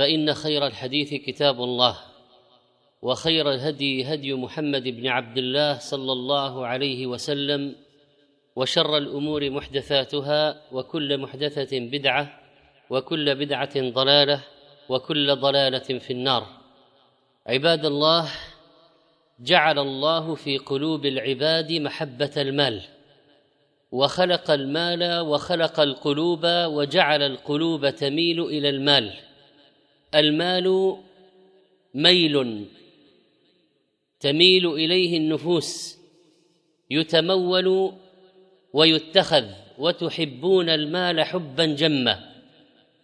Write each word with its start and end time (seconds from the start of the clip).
فإن 0.00 0.34
خير 0.34 0.66
الحديث 0.66 1.14
كتاب 1.14 1.62
الله 1.62 1.96
وخير 3.02 3.50
الهدي 3.50 4.14
هدي 4.14 4.34
محمد 4.34 4.82
بن 4.82 5.06
عبد 5.06 5.38
الله 5.38 5.78
صلى 5.78 6.12
الله 6.12 6.66
عليه 6.66 7.06
وسلم 7.06 7.76
وشر 8.56 8.96
الأمور 8.96 9.50
محدثاتها 9.50 10.62
وكل 10.72 11.18
محدثة 11.18 11.78
بدعة 11.78 12.40
وكل 12.90 13.34
بدعة 13.34 13.80
ضلالة 13.90 14.44
وكل 14.88 15.36
ضلالة 15.36 15.98
في 15.98 16.12
النار. 16.12 16.46
عباد 17.46 17.86
الله 17.86 18.30
جعل 19.40 19.78
الله 19.78 20.34
في 20.34 20.58
قلوب 20.58 21.06
العباد 21.06 21.72
محبة 21.72 22.32
المال 22.36 22.82
وخلق 23.92 24.50
المال 24.50 25.20
وخلق 25.20 25.80
القلوب 25.80 26.40
وجعل 26.44 27.22
القلوب 27.22 27.90
تميل 27.90 28.40
إلى 28.40 28.68
المال. 28.68 29.29
المال 30.14 30.96
ميل 31.94 32.66
تميل 34.20 34.66
إليه 34.66 35.16
النفوس 35.16 35.98
يتمول 36.90 37.92
ويتخذ 38.72 39.44
وتحبون 39.78 40.68
المال 40.68 41.24
حبا 41.24 41.66
جما. 41.66 42.30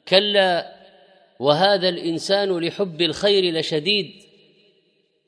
كلا 0.08 0.76
وهذا 1.40 1.88
الإنسان 1.88 2.58
لحب 2.58 3.02
الخير 3.02 3.54
لشديد 3.54 4.12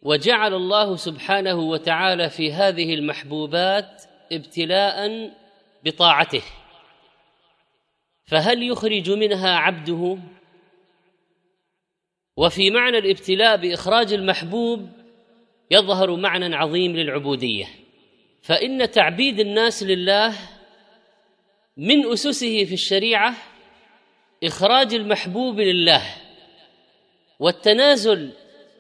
وجعل 0.03 0.55
الله 0.55 0.97
سبحانه 0.97 1.61
وتعالى 1.61 2.31
في 2.31 2.53
هذه 2.53 2.95
المحبوبات 2.95 4.03
ابتلاء 4.33 5.31
بطاعته. 5.85 6.43
فهل 8.25 8.63
يخرج 8.63 9.11
منها 9.11 9.51
عبده؟ 9.55 10.19
وفي 12.39 12.71
معنى 12.71 12.99
الابتلاء 12.99 13.57
بإخراج 13.57 14.13
المحبوب 14.13 14.89
يظهر 15.71 16.17
معنى 16.17 16.57
عظيم 16.57 16.97
للعبودية. 16.97 17.67
فإن 18.43 18.91
تعبيد 18.91 19.41
الناس 19.41 19.83
لله 19.83 20.35
من 21.77 22.13
أسسه 22.13 22.65
في 22.65 22.75
الشريعة 22.75 23.35
إخراج 24.45 24.95
المحبوب 24.95 25.61
لله 25.61 26.03
والتنازل 27.39 28.31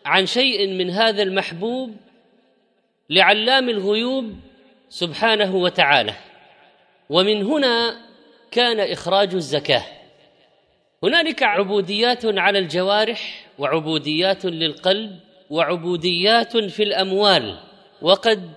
عن 0.05 0.27
شيء 0.27 0.67
من 0.67 0.91
هذا 0.91 1.22
المحبوب 1.22 1.97
لعلام 3.11 3.69
الغيوب 3.69 4.34
سبحانه 4.89 5.56
وتعالى. 5.56 6.15
ومن 7.11 7.43
هنا 7.43 8.00
كان 8.50 8.81
إخراج 8.81 9.34
الزكاة. 9.34 9.84
هنالك 11.03 11.43
عبوديات 11.43 12.25
على 12.25 12.59
الجوارح 12.59 13.48
وعبوديات 13.59 14.45
للقلب 14.45 15.19
وعبوديات 15.51 16.56
في 16.56 16.83
الأموال. 16.83 17.59
وقد 18.03 18.50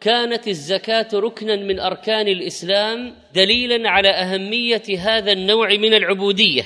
كانت 0.00 0.48
الزكاة 0.48 1.08
ركنا 1.14 1.56
من 1.56 1.80
أركان 1.80 2.28
الإسلام 2.28 3.14
دليلا 3.34 3.90
على 3.90 4.08
أهمية 4.08 4.82
هذا 4.98 5.32
النوع 5.32 5.68
من 5.68 5.94
العبودية. 5.94 6.64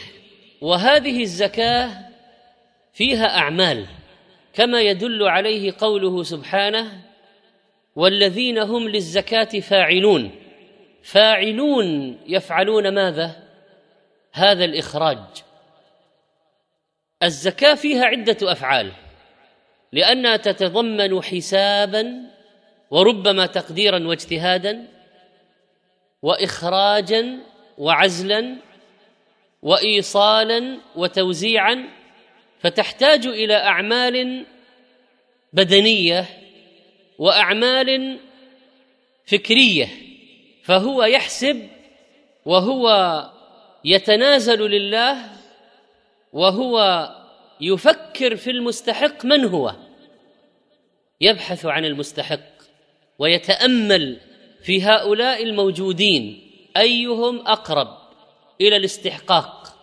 وهذه 0.60 1.22
الزكاة 1.22 1.90
فيها 2.92 3.38
أعمال 3.38 3.86
كما 4.54 4.80
يدل 4.80 5.22
عليه 5.22 5.74
قوله 5.78 6.22
سبحانه 6.22 7.00
والذين 7.96 8.58
هم 8.58 8.88
للزكاة 8.88 9.60
فاعلون. 9.60 10.30
فاعلون 11.02 12.18
يفعلون 12.26 12.94
ماذا؟ 12.94 13.36
هذا 14.32 14.64
الإخراج. 14.64 15.18
الزكاة 17.22 17.74
فيها 17.74 18.04
عدة 18.04 18.52
أفعال 18.52 18.92
لأنها 19.92 20.36
تتضمن 20.36 21.22
حسابا 21.22 22.30
وربما 22.90 23.46
تقديرا 23.46 24.06
واجتهادا 24.06 24.88
واخراجا 26.22 27.38
وعزلا 27.78 28.56
وايصالا 29.62 30.78
وتوزيعا 30.96 31.88
فتحتاج 32.60 33.26
إلى 33.26 33.54
أعمال 33.54 34.46
بدنية 35.52 36.24
وأعمال 37.18 38.18
فكرية 39.26 39.88
فهو 40.64 41.04
يحسب 41.04 41.68
وهو 42.44 43.24
يتنازل 43.84 44.70
لله 44.70 45.38
وهو 46.32 47.08
يفكر 47.60 48.36
في 48.36 48.50
المستحق 48.50 49.24
من 49.24 49.44
هو؟ 49.44 49.74
يبحث 51.20 51.66
عن 51.66 51.84
المستحق 51.84 52.58
ويتأمل 53.18 54.20
في 54.62 54.82
هؤلاء 54.82 55.42
الموجودين 55.42 56.50
أيهم 56.76 57.46
أقرب 57.46 57.98
إلى 58.60 58.76
الاستحقاق. 58.76 59.74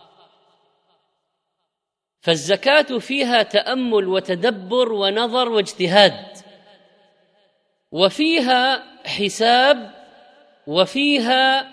فالزكاة 2.20 2.98
فيها 2.98 3.42
تأمل 3.42 4.08
وتدبر 4.08 4.92
ونظر 4.92 5.48
واجتهاد 5.48 6.36
وفيها 7.92 8.84
حساب 9.06 9.90
وفيها 10.66 11.72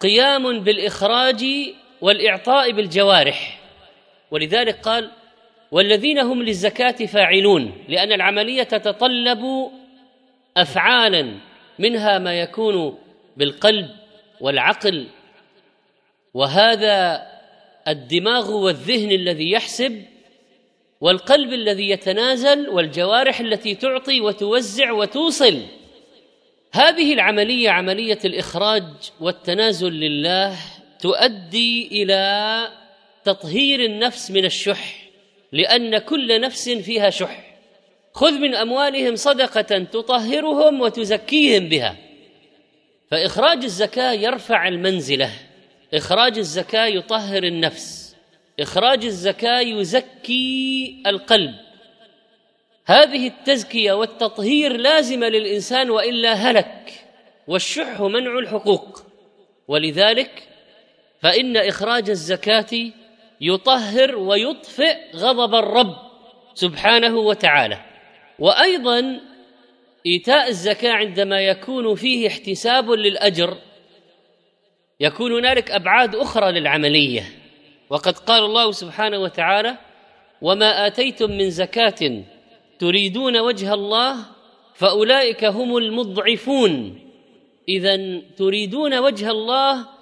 قيام 0.00 0.60
بالإخراج 0.60 1.44
والإعطاء 2.00 2.72
بالجوارح. 2.72 3.60
ولذلك 4.30 4.80
قال 4.80 5.10
والذين 5.70 6.18
هم 6.18 6.42
للزكاة 6.42 7.06
فاعلون 7.06 7.84
لأن 7.88 8.12
العملية 8.12 8.62
تتطلب 8.62 9.70
افعالا 10.56 11.34
منها 11.78 12.18
ما 12.18 12.40
يكون 12.40 12.98
بالقلب 13.36 13.90
والعقل. 14.40 15.06
وهذا 16.34 17.26
الدماغ 17.88 18.50
والذهن 18.50 19.12
الذي 19.12 19.50
يحسب 19.50 20.02
والقلب 21.00 21.52
الذي 21.52 21.90
يتنازل 21.90 22.68
والجوارح 22.68 23.40
التي 23.40 23.74
تعطي 23.74 24.20
وتوزع 24.20 24.92
وتوصل. 24.92 25.62
هذه 26.72 27.14
العملية 27.14 27.70
عملية 27.70 28.18
الإخراج 28.24 28.84
والتنازل 29.20 29.92
لله 29.92 30.56
تؤدي 31.00 31.88
إلى 31.92 32.68
تطهير 33.24 33.84
النفس 33.84 34.30
من 34.30 34.44
الشح 34.44 35.08
لأن 35.52 35.98
كل 35.98 36.40
نفس 36.40 36.68
فيها 36.68 37.10
شح. 37.10 37.44
خذ 38.14 38.32
من 38.32 38.54
أموالهم 38.54 39.16
صدقة 39.16 39.78
تطهرهم 39.78 40.80
وتزكيهم 40.80 41.68
بها. 41.68 41.96
فإخراج 43.10 43.64
الزكاة 43.64 44.12
يرفع 44.12 44.68
المنزلة 44.68 45.30
إخراج 45.94 46.38
الزكاة 46.38 46.86
يطهر 46.86 47.42
النفس 47.42 48.16
إخراج 48.60 49.04
الزكاة 49.04 49.60
يزكي 49.60 51.02
القلب. 51.06 51.54
هذه 52.86 53.26
التزكية 53.26 53.92
والتطهير 53.92 54.76
لازمة 54.76 55.28
للإنسان 55.28 55.90
وإلا 55.90 56.32
هلك 56.32 56.92
والشح 57.48 58.00
منع 58.00 58.38
الحقوق. 58.38 59.02
ولذلك 59.68 60.48
فإن 61.20 61.56
إخراج 61.56 62.10
الزكاة 62.10 62.90
يطهر 63.40 64.16
ويطفئ 64.16 64.96
غضب 65.16 65.54
الرب 65.54 65.96
سبحانه 66.54 67.16
وتعالى. 67.18 67.78
وأيضا 68.38 69.20
إيتاء 70.06 70.48
الزكاة 70.48 70.92
عندما 70.92 71.40
يكون 71.40 71.94
فيه 71.94 72.28
احتساب 72.28 72.90
للأجر 72.90 73.56
يكون 75.00 75.32
هنالك 75.32 75.70
أبعاد 75.70 76.14
أخرى 76.14 76.52
للعملية. 76.52 77.22
وقد 77.90 78.18
قال 78.18 78.44
الله 78.44 78.72
سبحانه 78.72 79.18
وتعالى 79.18 79.76
وما 80.42 80.86
آتيتم 80.86 81.30
من 81.30 81.50
زكاة 81.50 82.22
تريدون 82.78 83.36
وجه 83.36 83.74
الله 83.74 84.16
فأولئك 84.74 85.44
هم 85.44 85.76
المضعفون. 85.76 87.00
اذا 87.68 88.20
تريدون 88.36 88.98
وجه 88.98 89.30
الله 89.30 89.97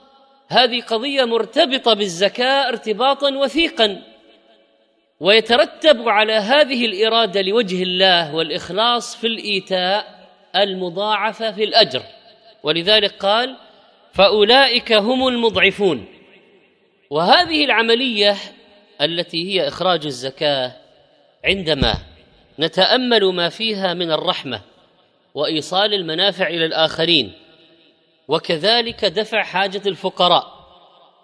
هذه 0.49 0.81
قضية 0.81 1.25
مرتبطة 1.25 1.95
بالزكاة 1.95 2.69
ارتباطا 2.69 3.31
وثيقا 3.31 4.03
ويترتب 5.21 6.09
على 6.09 6.33
هذه 6.33 6.87
الإرادة 6.87 7.43
لوجه 7.43 7.83
الله 7.83 8.35
والإخلاص 8.35 9.17
في 9.17 9.27
الإيتاء 9.27 10.29
المضاعفة 10.57 11.53
في 11.53 11.65
الأجر. 11.65 12.03
ولذلك 12.63 13.13
قال 13.13 13.57
فأولئك 14.13 14.93
هم 14.93 15.29
المضعفون. 15.29 16.07
وهذه 17.11 17.65
العملية 17.65 18.37
التي 19.01 19.53
هي 19.53 19.69
إخراج 19.69 20.07
الزكاة 20.07 20.73
عندما 21.45 21.95
نتأمل 22.59 23.25
ما 23.25 23.49
فيها 23.49 23.95
من 23.95 24.11
الرحمة 24.13 24.61
وإيصال 25.35 25.95
المنافع 25.95 26.47
إلى 26.47 26.67
الآخرين 26.67 27.33
وكذلك 28.29 29.05
دفع 29.05 29.43
حاجة 29.43 29.83
الفقراء 29.87 30.57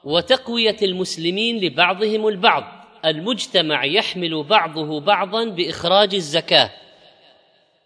وتقوية 0.04 0.76
المسلمين 0.82 1.56
لبعضهم 1.64 2.28
البعض. 2.28 2.64
المجتمع 3.04 3.84
يحمل 3.84 4.42
بعضه 4.42 5.00
بعضا 5.00 5.44
بإخراج 5.44 6.14
الزكاة. 6.14 6.70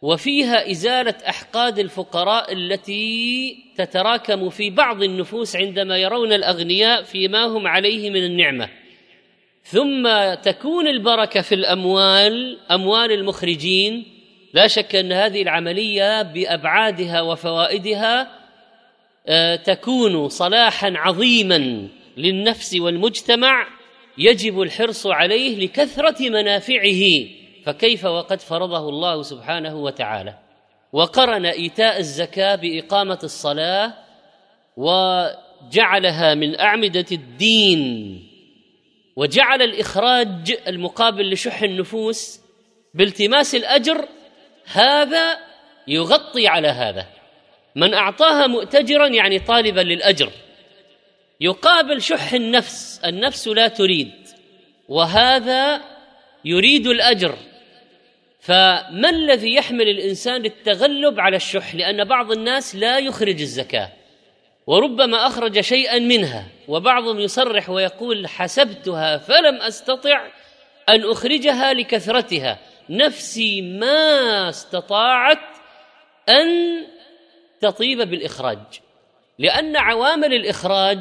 وفيها 0.03 0.71
إزالة 0.71 1.15
أحقاد 1.29 1.79
الفقراء 1.79 2.53
التي 2.53 3.57
تتراكم 3.77 4.51
في 4.51 4.71
بعض 4.71 5.03
النفوس 5.03 5.57
عندما 5.57 5.99
يرون 5.99 6.33
الأغنياء 6.33 7.03
فيما 7.03 7.45
هم 7.45 7.67
عليه 7.67 8.11
من 8.11 8.25
النعمة. 8.25 8.69
ثم 9.63 10.35
تكون 10.35 10.89
البركة 10.89 11.41
في 11.41 11.55
الأموال 11.55 12.59
أموال 12.71 13.13
المخرجين. 13.13 14.05
لا 14.55 14.67
شك 14.67 14.97
أن 14.97 15.13
هذه 15.13 15.43
العملية 15.43 16.23
بأبعادها 16.23 17.21
وفوائدها 17.21 18.36
تكون 19.65 20.29
صلاحا 20.29 20.93
عظيما 20.97 21.89
للنفس 22.17 22.75
والمجتمع 22.75 23.67
يجب 24.19 24.63
الحرص 24.63 25.07
عليه 25.07 25.65
لكثرة 25.67 26.29
منافعه. 26.29 27.27
فكيف 27.65 28.05
وقد 28.05 28.41
فرضه 28.41 28.89
الله 28.89 29.23
سبحانه 29.23 29.77
وتعالى؟ 29.77 30.39
وقرن 30.93 31.47
إيتاء 31.47 31.99
الزكاة 31.99 32.55
بإقامة 32.55 33.19
الصلاة 33.23 33.95
وجعلها 34.77 36.35
من 36.35 36.61
أعمدة 36.61 37.07
الدين. 37.13 38.23
وجعل 39.17 39.63
الإخراج 39.63 40.59
المقابل 40.69 41.31
لشح 41.31 41.63
النفوس 41.63 42.41
بالتماس 42.95 43.55
الأجر 43.55 44.09
هذا 44.65 45.39
يغطي 45.89 46.49
على 46.49 46.69
هذا. 46.69 47.16
من 47.77 47.95
أعطاها 47.95 48.47
مؤتجرا 48.47 49.07
يعني 49.07 49.39
طالبا 49.39 49.81
للأجر. 49.81 50.31
يقابل 51.41 52.03
شح 52.03 52.33
النفس 52.33 53.01
النفس 53.05 53.49
لا 53.49 53.69
تريد 53.69 54.13
وهذا 54.89 55.83
يريد 56.45 56.87
الأجر. 56.87 57.35
فما 58.41 59.11
الذي 59.11 59.55
يحمل 59.55 59.89
الإنسان 59.89 60.43
للتغلب 60.43 61.21
على 61.21 61.37
الشح؟ 61.37 61.75
لأن 61.75 62.05
بعض 62.05 62.33
الناس 62.33 62.77
لا 62.77 62.99
يخرج 62.99 63.41
الزكاة 63.41 63.93
وربما 64.67 65.27
أخرج 65.27 65.61
شيئا 65.61 65.99
منها 65.99 66.47
وبعضهم 66.69 67.21
يصرح 67.21 67.71
ويقول 67.71 68.29
حسبتها 68.29 69.19
فلم 69.19 69.55
أستطع 69.57 70.27
أن 70.89 71.11
أخرجها 71.11 71.73
لكثرتها. 71.73 72.59
نفسي 72.91 73.63
ما 73.63 74.49
استطاعت 74.49 75.39
أن 76.29 76.83
تطيب 77.61 77.99
بالإخراج 77.99 78.59
لأن 79.39 79.77
عوامل 79.77 80.35
الإخراج 80.35 81.01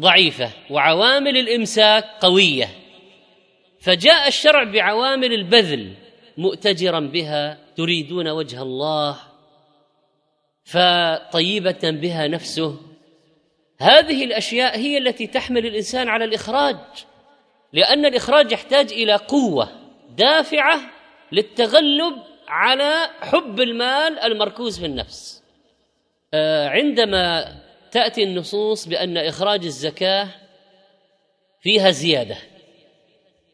ضعيفة 0.00 0.50
وعوامل 0.70 1.36
الإمساك 1.36 2.04
قوية. 2.20 2.68
فجاء 3.80 4.28
الشرع 4.28 4.64
بعوامل 4.64 5.32
البذل 5.32 5.94
مؤتجرا 6.38 7.00
بها 7.00 7.58
تريدون 7.76 8.28
وجه 8.28 8.62
الله 8.62 9.16
فطيبة 10.64 11.90
بها 11.90 12.28
نفسه. 12.28 12.76
هذه 13.80 14.24
الأشياء 14.24 14.78
هي 14.78 14.98
التي 14.98 15.26
تحمل 15.26 15.66
الإنسان 15.66 16.08
على 16.08 16.24
الإخراج 16.24 16.76
لأن 17.72 18.06
الإخراج 18.06 18.52
يحتاج 18.52 18.92
إلى 18.92 19.14
قوة 19.14 19.68
دافعة 20.16 20.80
للتغلب 21.32 22.14
على 22.48 23.10
حب 23.20 23.60
المال 23.60 24.18
المركوز 24.18 24.78
في 24.78 24.86
النفس. 24.86 25.37
عندما 26.34 27.56
تأتي 27.90 28.22
النصوص 28.22 28.88
بأن 28.88 29.16
إخراج 29.16 29.64
الزكاة 29.64 30.28
فيها 31.60 31.90
زيادة. 31.90 32.36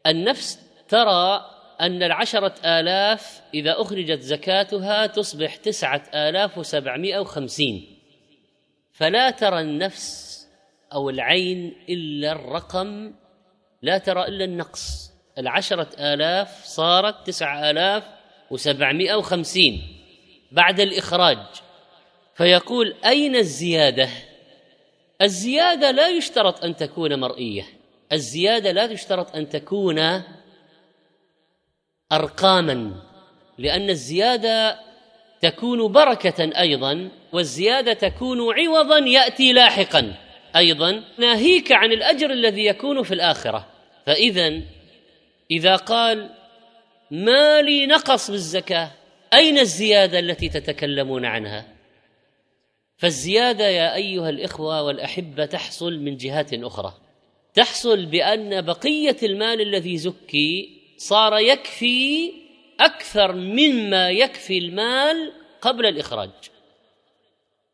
النفس 0.07 0.59
ترى 0.89 1.51
أن 1.81 2.03
العشرة 2.03 2.55
آلاف 2.65 3.43
إذا 3.55 3.81
أخرجت 3.81 4.21
زكاتها 4.21 5.07
تصبح 5.07 5.57
تسعة 5.57 6.03
آلاف 6.15 6.59
وسبعمائة 6.59 7.19
وخمسين. 7.19 7.99
فلا 8.93 9.31
ترى 9.31 9.61
النفس 9.61 10.35
أو 10.93 11.11
العين 11.11 11.77
إلا 11.89 12.33
الرقم 12.33 13.15
لا 13.83 13.99
ترى 13.99 14.29
إلا 14.29 14.45
النقص. 14.45 15.13
العشرة 15.39 15.89
آلاف 15.99 16.65
صارت 16.65 17.27
تسعة 17.27 17.71
آلاف 17.71 18.05
وسبعمائة 18.51 19.15
وخمسين. 19.15 19.83
بعد 20.53 20.81
الإخراج 20.81 21.39
فيقول 22.37 22.95
أين 23.07 23.37
الزيادة؟ 23.37 24.09
الزيادة 25.23 25.91
لا 25.91 26.09
يشترط 26.09 26.65
أن 26.65 26.77
تكون 26.77 27.21
مرئية. 27.21 27.65
الزيادة 28.13 28.73
لا 28.73 28.85
يشترط 28.85 29.37
أن 29.37 29.49
تكون 29.49 30.23
أرقاما 32.13 32.93
لأن 33.59 33.91
الزيادة 33.91 34.79
تكون 35.41 35.93
بركة 35.93 36.61
أيضا 36.61 37.09
والزيادة 37.33 37.93
تكون 37.93 38.39
عوضا 38.59 38.99
يأتي 38.99 39.53
لاحقا. 39.53 40.15
أيضا 40.57 41.05
ناهيك 41.19 41.73
عن 41.73 41.93
الأجر 41.93 42.31
الذي 42.31 42.65
يكون 42.67 43.03
في 43.03 43.15
الآخرة. 43.15 43.67
فاذا 44.07 44.61
إذا 45.51 45.77
قال 45.77 46.31
ما 47.11 47.63
لي 47.63 47.87
نقص 47.87 48.31
بالزكاة؟ 48.31 48.91
أين 49.35 49.59
الزيادة 49.59 50.19
التي 50.19 50.49
تتكلمون 50.49 51.25
عنها؟ 51.25 51.74
فالزيادة 52.97 53.69
يا 53.69 53.95
أيها 53.95 54.31
الإخوة 54.31 54.83
والأحبة 54.83 55.45
تحصل 55.47 55.99
من 55.99 56.17
جهات 56.17 56.55
أخرى. 56.55 56.95
تحصل 57.55 58.07
بأن 58.07 58.61
بقية 58.63 59.17
المال 59.23 59.61
الذي 59.61 59.97
زكي 59.97 60.81
صار 60.97 61.39
يكفي 61.39 62.33
أكثر 62.81 63.33
مما 63.33 64.11
يكفي 64.11 64.59
المال 64.59 65.33
قبل 65.61 65.87
الإخراج. 65.87 66.31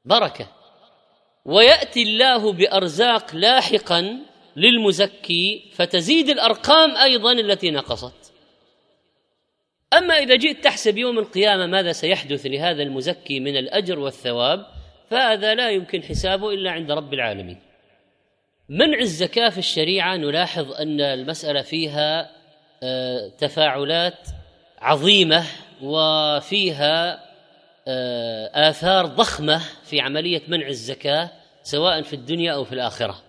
بركة. 0.05 0.49
ويأتي 1.45 2.03
الله 2.03 2.53
بأرزاق 2.53 3.35
لاحقا 3.37 4.19
للمزكي 4.57 5.62
فتزيد 5.73 6.29
الأرقام 6.29 6.97
أيضا 6.97 7.33
التي 7.33 7.71
نقصت. 7.71 8.33
أما 9.93 10.19
إذا 10.19 10.37
جئت 10.37 10.65
تحسب 10.65 10.99
يوم 10.99 11.19
القيامة 11.19 11.67
ماذا 11.67 11.93
سيحدث 11.93 12.47
لهذا 12.47 12.83
المزكي 12.83 13.41
من 13.41 13.57
الأجر 13.57 13.99
والثواب؟ 13.99 14.80
فهذا 15.11 15.55
لا 15.55 15.71
يمكن 15.71 16.02
حسابه 16.02 16.50
إلا 16.50 16.71
عند 16.71 16.90
رب 16.90 17.14
العالمين. 17.14 17.59
منع 18.69 18.99
الزكاة 18.99 19.49
في 19.49 19.59
الشريعة 19.59 20.17
نلاحظ 20.17 20.73
أن 20.73 21.00
المسألة 21.00 21.62
فيها 21.62 22.31
تفاعلات 23.38 24.29
عظيمة 24.79 25.45
وفيها 25.83 27.31
آه، 27.88 28.71
آثار 28.71 29.07
ضخمة 29.07 29.62
في 29.85 30.00
عملية 30.00 30.43
منع 30.49 30.67
الزكاة 30.67 31.31
سواء 31.62 32.02
في 32.02 32.12
الدنيا 32.17 32.52
أو 32.52 32.64
في 32.64 32.73
الآخرة. 32.73 33.23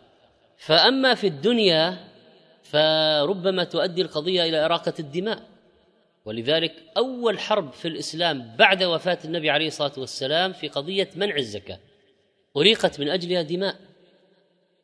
فأما 0.57 1.15
في 1.15 1.27
الدنيا 1.27 1.97
فربما 2.63 3.63
تؤدي 3.63 4.01
القضية 4.01 4.43
إلى 4.43 4.65
إراقة 4.65 4.93
الدماء. 4.99 5.39
ولذلك 6.25 6.73
أول 6.97 7.39
حرب 7.39 7.73
في 7.73 7.87
الإسلام 7.87 8.55
بعد 8.59 8.83
وفاة 8.83 9.17
النبي 9.25 9.49
عليه 9.49 9.67
الصلاة 9.67 9.91
والسلام 9.97 10.53
في 10.53 10.67
قضية 10.67 11.09
منع 11.15 11.35
الزكاة. 11.35 11.79
أريقت 12.57 12.99
من 12.99 13.09
أجلها 13.09 13.41
دماء. 13.41 13.75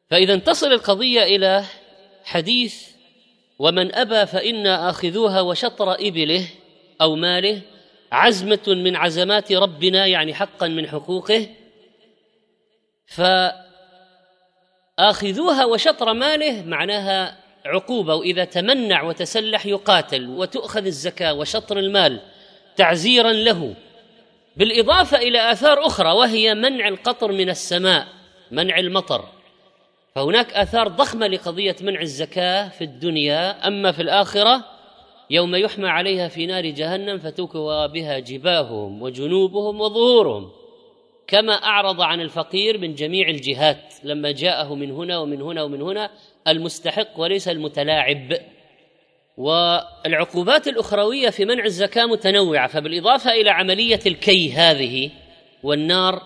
فإذا 0.10 0.36
تصل 0.36 0.74
القضية 0.74 1.24
إلى 1.24 1.63
حديث 2.24 2.88
ومن 3.60 3.96
أبى 3.96 4.25
فإنا 4.25 4.89
آخذوها 4.89 5.41
وشطر 5.41 5.94
إبله 5.94 6.48
أو 7.01 7.15
ماله 7.15 7.62
عزمة 8.12 8.63
من 8.67 8.96
عزمات 8.96 9.51
ربنا 9.51 10.08
يعني 10.08 10.34
حقا 10.34 10.67
من 10.67 10.88
حقوقه. 10.88 11.48
فآخذوها 14.98 15.65
وشطر 15.65 16.13
ماله 16.13 16.63
معناها 16.63 17.47
عقوبة 17.68 18.16
وإذا 18.16 18.46
تمنع 18.46 19.04
وتسلح 19.04 19.66
يقاتل 19.66 20.28
وتؤخذ 20.28 20.86
الزكاة 20.86 21.34
وشطر 21.34 21.80
المال 21.80 22.20
تعزيرا 22.76 23.32
له. 23.32 23.74
بالإضافة 24.58 25.18
إلى 25.18 25.52
آثار 25.52 25.86
أخرى 25.86 26.12
وهي 26.12 26.56
منع 26.56 26.88
القطر 26.88 27.32
من 27.32 27.50
السماء 27.50 28.08
منع 28.52 28.80
المطر. 28.80 29.26
فهناك 30.16 30.54
آثار 30.54 30.88
ضخمة 30.88 31.28
لقضية 31.28 31.76
منع 31.82 32.02
الزكاة 32.02 32.70
في 32.70 32.84
الدنيا 32.84 33.68
أما 33.68 33.92
في 33.92 34.02
الآخرة 34.02 34.64
يوم 35.30 35.56
يحمى 35.56 35.88
عليها 35.88 36.28
في 36.28 36.46
نار 36.46 36.66
جهنم 36.66 37.20
فتكوى 37.20 37.88
بها 37.88 38.20
جباههم 38.20 39.02
وجنوبهم 39.02 39.82
وظهورهم. 39.82 40.52
كما 41.28 41.54
أعرض 41.54 42.02
عن 42.02 42.22
الفقير 42.22 42.78
من 42.78 42.94
جميع 42.94 43.30
الجهات 43.30 43.94
لما 44.04 44.32
جاءه 44.32 44.76
من 44.76 44.92
هنا 44.92 45.18
ومن 45.18 45.42
هنا 45.42 45.64
ومن 45.64 45.82
هنا 45.82 46.10
المستحق 46.48 47.20
وليس 47.20 47.48
المتلاعب. 47.48 48.38
والعقوبات 49.38 50.68
الأخروية 50.68 51.30
في 51.30 51.46
منع 51.46 51.66
الزكاة 51.66 52.06
متنوعة 52.06 52.68
فبالإضافة 52.68 53.32
إلى 53.32 53.50
عملية 53.50 54.00
الكي 54.06 54.52
هذه 54.52 55.12
والنار 55.64 56.22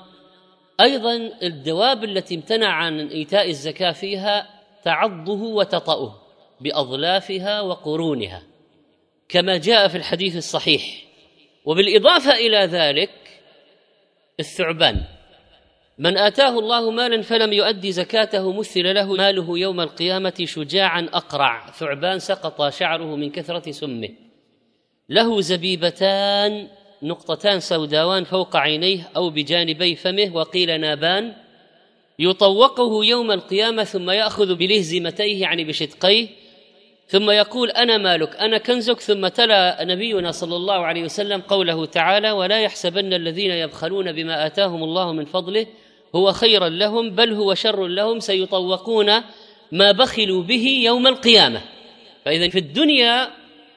أيضا 0.81 1.31
الدواب 1.43 2.03
التي 2.03 2.35
امتنع 2.35 2.67
عن 2.67 3.07
إيتاء 3.07 3.49
الزكاة 3.49 3.91
فيها 3.91 4.49
تعضه 4.83 5.43
وتطأه 5.43 6.21
بأظلافها 6.61 7.61
وقرونها 7.61 8.43
كما 9.29 9.57
جاء 9.57 9.87
في 9.87 9.97
الحديث 9.97 10.35
الصحيح. 10.35 10.83
وبالإضافة 11.65 12.31
إلى 12.31 12.57
ذلك 12.57 13.09
الثعبان. 14.41 14.97
من 15.97 16.17
آتاه 16.17 16.59
الله 16.59 16.91
مالا 16.91 17.21
فلم 17.21 17.53
يؤدي 17.53 17.91
زكاته 17.91 18.53
مثل 18.53 18.95
له. 18.95 19.13
ماله 19.13 19.47
يوم 19.57 19.81
القيامة 19.81 20.33
شجاعا 20.43 21.09
أقرع. 21.13 21.71
ثعبان 21.71 22.19
سقط 22.19 22.69
شعره 22.69 23.15
من 23.15 23.29
كثرة 23.31 23.71
سمه. 23.71 24.09
له 25.09 25.41
زبيبتان 25.41 26.67
نقطتان 27.03 27.59
سوداوان 27.59 28.23
فوق 28.23 28.55
عينيه 28.55 29.09
أو 29.15 29.29
بجانبي 29.29 29.95
فمه. 29.95 30.29
وقيل 30.35 30.81
نابان. 30.81 31.33
يطوقه 32.19 33.05
يوم 33.05 33.31
القيامة 33.31 33.83
ثم 33.83 34.09
يأخذ 34.09 34.55
بلهزمتيه 34.55 35.41
يعني 35.41 35.63
بشدقيه. 35.63 36.40
ثم 37.11 37.31
يقول 37.31 37.69
أنا 37.69 37.97
مالك 37.97 38.35
أنا 38.35 38.57
كنزك. 38.57 38.99
ثم 38.99 39.27
تلا 39.27 39.83
نبينا 39.83 40.31
صلى 40.31 40.55
الله 40.55 40.85
عليه 40.85 41.03
وسلم 41.03 41.41
قوله 41.41 41.85
تعالى 41.85 42.31
ولا 42.31 42.61
يحسبن 42.61 43.13
الذين 43.13 43.51
يبخلون 43.51 44.11
بما 44.11 44.45
آتاهم 44.45 44.83
الله 44.83 45.11
من 45.11 45.25
فضله 45.25 45.67
هو 46.15 46.31
خيرا 46.31 46.69
لهم 46.69 47.09
بل 47.09 47.33
هو 47.33 47.53
شر 47.53 47.87
لهم 47.87 48.19
سيطوقون 48.19 49.11
ما 49.71 49.91
بخلوا 49.91 50.43
به 50.43 50.81
يوم 50.83 51.07
القيامة. 51.07 51.61
فإذا 52.25 52.49
في 52.49 52.59
الدنيا 52.59 53.27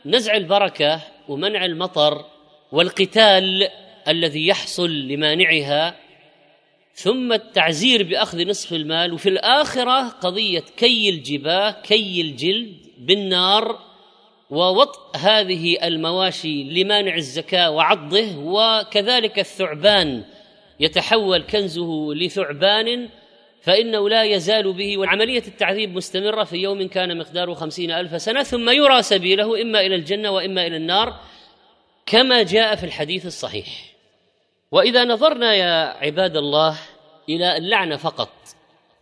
نزع 0.06 0.36
البركة 0.36 1.00
ومنع 1.28 1.64
المطر 1.64 2.24
والقتال 2.72 3.68
الذي 4.08 4.46
يحصل 4.46 4.90
لمانعها 4.90 5.94
ثم 6.94 7.32
التعزير 7.32 8.02
بأخذ 8.02 8.46
نصف 8.48 8.72
المال 8.72 9.12
وفي 9.12 9.28
الآخرة 9.28 10.08
قضية 10.08 10.64
كي 10.76 11.10
الجباه 11.10 11.70
كي 11.70 12.20
الجلد 12.20 12.76
بالنار 12.98 13.78
ووطء 14.50 15.16
هذه 15.16 15.86
المواشي 15.86 16.64
لمانع 16.64 17.14
الزكاة 17.14 17.70
وعضه 17.70 18.36
وكذلك 18.38 19.38
الثعبان 19.38 20.24
يتحول 20.80 21.42
كنزه 21.42 22.14
لثعبان 22.14 23.08
فإنه 23.62 24.08
لا 24.08 24.22
يزال 24.24 24.72
به 24.72 24.98
وعملية 24.98 25.42
التعذيب 25.48 25.94
مستمرة 25.94 26.44
في 26.44 26.56
يوم 26.56 26.88
كان 26.88 27.18
مقداره 27.18 27.54
خمسين 27.54 27.90
ألف 27.90 28.22
سنة 28.22 28.42
ثم 28.42 28.70
يرى 28.70 29.02
سبيله 29.02 29.62
إما 29.62 29.80
إلى 29.80 29.94
الجنة 29.94 30.30
وإما 30.30 30.66
إلى 30.66 30.76
النار 30.76 31.20
كما 32.06 32.42
جاء 32.42 32.76
في 32.76 32.84
الحديث 32.84 33.26
الصحيح. 33.26 33.93
وإذا 34.73 35.04
نظرنا 35.04 35.54
يا 35.54 35.97
عباد 36.04 36.37
الله 36.37 36.78
إلى 37.28 37.56
اللعنة 37.56 37.97
فقط 37.97 38.30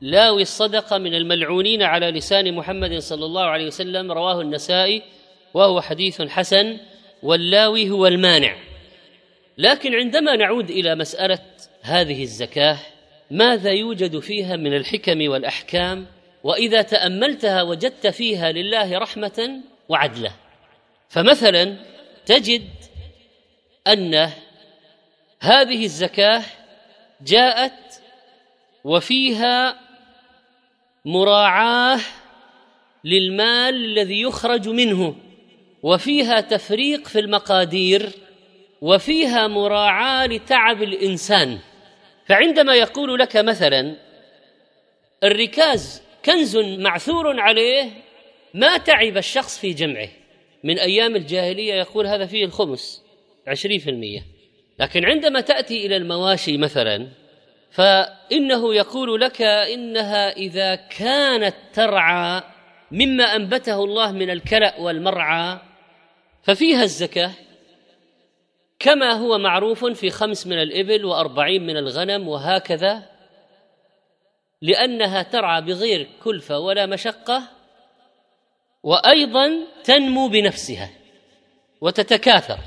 لاوي 0.01 0.43
الصدقة 0.43 0.99
من 0.99 1.15
الملعونين 1.15 1.83
على 1.83 2.11
لسان 2.11 2.55
محمد 2.55 2.99
صلى 2.99 3.25
الله 3.25 3.45
عليه 3.45 3.67
وسلم 3.67 4.13
رواه 4.13 4.41
النسائي 4.41 5.03
وهو 5.55 5.81
حديث 5.81 6.23
حسن 6.23 6.79
واللاوي 7.23 7.91
هو 7.91 8.07
المانع. 8.07 8.57
لكن 9.59 9.95
عندما 9.95 10.37
نعود 10.37 10.71
إلى 10.71 10.95
مسألة 10.95 11.39
هذه 11.83 12.23
الزكاة 12.23 12.79
ماذا 13.31 13.71
يوجد 13.71 14.19
فيها 14.19 14.57
من 14.57 14.77
الحكم 14.77 15.29
والأحكام؟ 15.29 16.07
وإذا 16.45 16.83
تأملتها 16.83 17.63
وجدت 17.63 18.07
فيها 18.07 18.53
لله 18.53 18.99
رحمة 18.99 19.61
وعدله. 19.89 20.33
فمثلا 21.09 21.77
تجد 22.27 22.69
أن 23.87 24.31
هذه 25.43 25.85
الزكاة 25.85 26.43
جاءت 27.21 28.03
وفيها 28.85 29.81
مراعاة 31.05 32.01
للمال 33.05 33.75
الذي 33.75 34.21
يخرج 34.21 34.69
منه 34.69 35.17
وفيها 35.83 36.41
تفريق 36.41 37.09
في 37.09 37.19
المقادير 37.19 38.11
وفيها 38.81 39.49
مراعاة 39.49 40.27
لتعب 40.27 40.83
الإنسان. 40.83 41.59
فعندما 42.27 42.75
يقول 42.75 43.19
لك 43.19 43.37
مثلا 43.37 43.97
الركاز 45.25 46.03
كنز 46.25 46.57
معثور 46.57 47.41
عليه 47.41 47.91
ما 48.55 48.77
تعب 48.77 49.17
الشخص 49.17 49.59
في 49.59 49.73
جمعه. 49.73 50.09
من 50.65 50.79
أيام 50.79 51.17
الجاهلية 51.17 51.75
يقول 51.75 52.07
هذا 52.07 52.27
فيه 52.27 52.45
الخمس 52.45 53.03
عشرين 53.47 53.79
في 53.79 53.91
المئه 53.91 54.32
لكن 54.83 55.05
عندما 55.05 55.41
تأتي 55.41 55.87
إلى 55.87 55.97
المواشي 55.97 56.59
مثلا 56.59 57.09
فإنه 57.71 58.75
يقول 58.75 59.21
لك 59.21 59.43
إنها 59.43 60.31
إذا 60.31 60.75
كانت 60.75 61.55
ترعى 61.73 62.43
مما 62.91 63.25
أنبته 63.25 63.85
الله 63.85 64.13
من 64.13 64.31
الكلأ 64.31 64.81
والمرعى 64.81 65.59
ففيها 66.43 66.83
الزكاة 66.83 67.31
كما 68.79 69.13
هو 69.13 69.39
معروف 69.39 69.85
في 69.85 70.11
خمس 70.11 70.47
من 70.47 70.63
الإبل 70.63 71.05
وأربعين 71.05 71.67
من 71.67 71.77
الغنم 71.77 72.29
وهكذا 72.29 73.03
لأنها 74.63 75.23
ترعى 75.23 75.63
بغير 75.63 76.09
كلفة 76.25 76.59
ولا 76.59 76.87
مشقة 76.87 77.43
وأيضا 78.83 79.51
تنمو 79.85 80.29
بنفسها 80.29 80.91
وتتكاثر. 81.81 82.59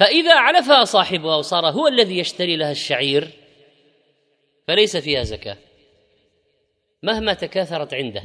فإذا 0.00 0.34
علفها 0.34 0.84
صاحبها 0.84 1.36
وصار 1.36 1.66
هو 1.66 1.88
الذي 1.88 2.18
يشتري 2.18 2.56
لها 2.56 2.70
الشعير 2.70 3.30
فليس 4.68 4.96
فيها 4.96 5.22
زكاة. 5.22 5.56
مهما 7.02 7.34
تكاثرت 7.34 7.94
عنده. 7.94 8.22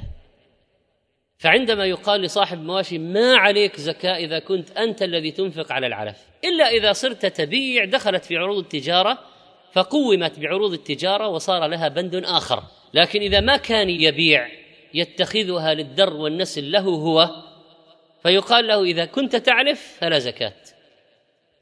فعندما 1.37 1.85
يقال 1.85 2.21
لصاحب 2.21 2.57
المواشي 2.57 2.97
ما 2.97 3.37
عليك 3.37 3.79
زكاة 3.79 4.15
إذا 4.15 4.39
كنت 4.39 4.71
أنت 4.71 5.03
الذي 5.03 5.31
تنفق 5.31 5.71
على 5.71 5.87
العلف. 5.87 6.17
إلا 6.43 6.69
إذا 6.69 6.93
صرت 6.93 7.25
تبيع 7.25 7.85
دخلت 7.85 8.25
في 8.25 8.37
عروض 8.37 8.57
التجارة 8.57 9.19
فقومت 9.73 10.39
بعروض 10.39 10.73
التجارة 10.73 11.27
وصار 11.27 11.67
لها 11.67 11.87
بند 11.87 12.15
آخر. 12.15 12.63
لكن 12.93 13.21
إذا 13.21 13.39
ما 13.39 13.57
كان 13.57 13.89
يبيع 13.89 14.49
يتخذها 14.93 15.73
للدر 15.73 16.13
والنسل 16.13 16.71
له 16.71 16.81
هو 16.81 17.29
فيقال 18.23 18.67
له 18.67 18.83
إذا 18.83 19.05
كنت 19.05 19.35
تعلف 19.35 19.97
فلا 19.99 20.19
زكاة. 20.19 20.74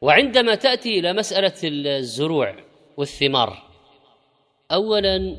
وعندما 0.04 0.56
تأتي 0.56 1.00
إلى 1.00 1.14
مسألة 1.14 1.54
الزروع 1.64 2.56
والثمار 2.98 3.70
أولا 4.72 5.38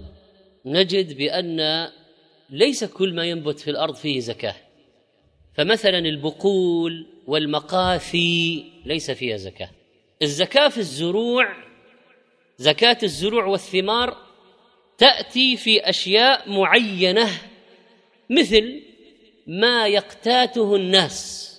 نجد 0.64 1.16
بأن 1.16 1.88
ليس 2.50 2.84
كل 2.84 3.14
ما 3.14 3.24
ينبت 3.24 3.60
في 3.60 3.70
الأرض 3.70 3.94
فيه 3.94 4.20
زكاة. 4.20 4.54
فمثلا 5.54 5.98
البقول 5.98 7.06
والمقاثي 7.26 8.64
ليس 8.84 9.10
فيها 9.10 9.36
زكاة. 9.36 9.70
الزكاة 10.22 10.68
في 10.68 10.78
الزروع 10.78 11.56
زكاة 12.58 12.98
الزروع 13.02 13.44
والثمار 13.44 14.16
تأتي 14.98 15.56
في 15.56 15.80
أشياء 15.80 16.50
معينة 16.50 17.28
مثل 18.30 18.82
ما 19.46 19.86
يقتاته 19.86 20.76
الناس. 20.76 21.50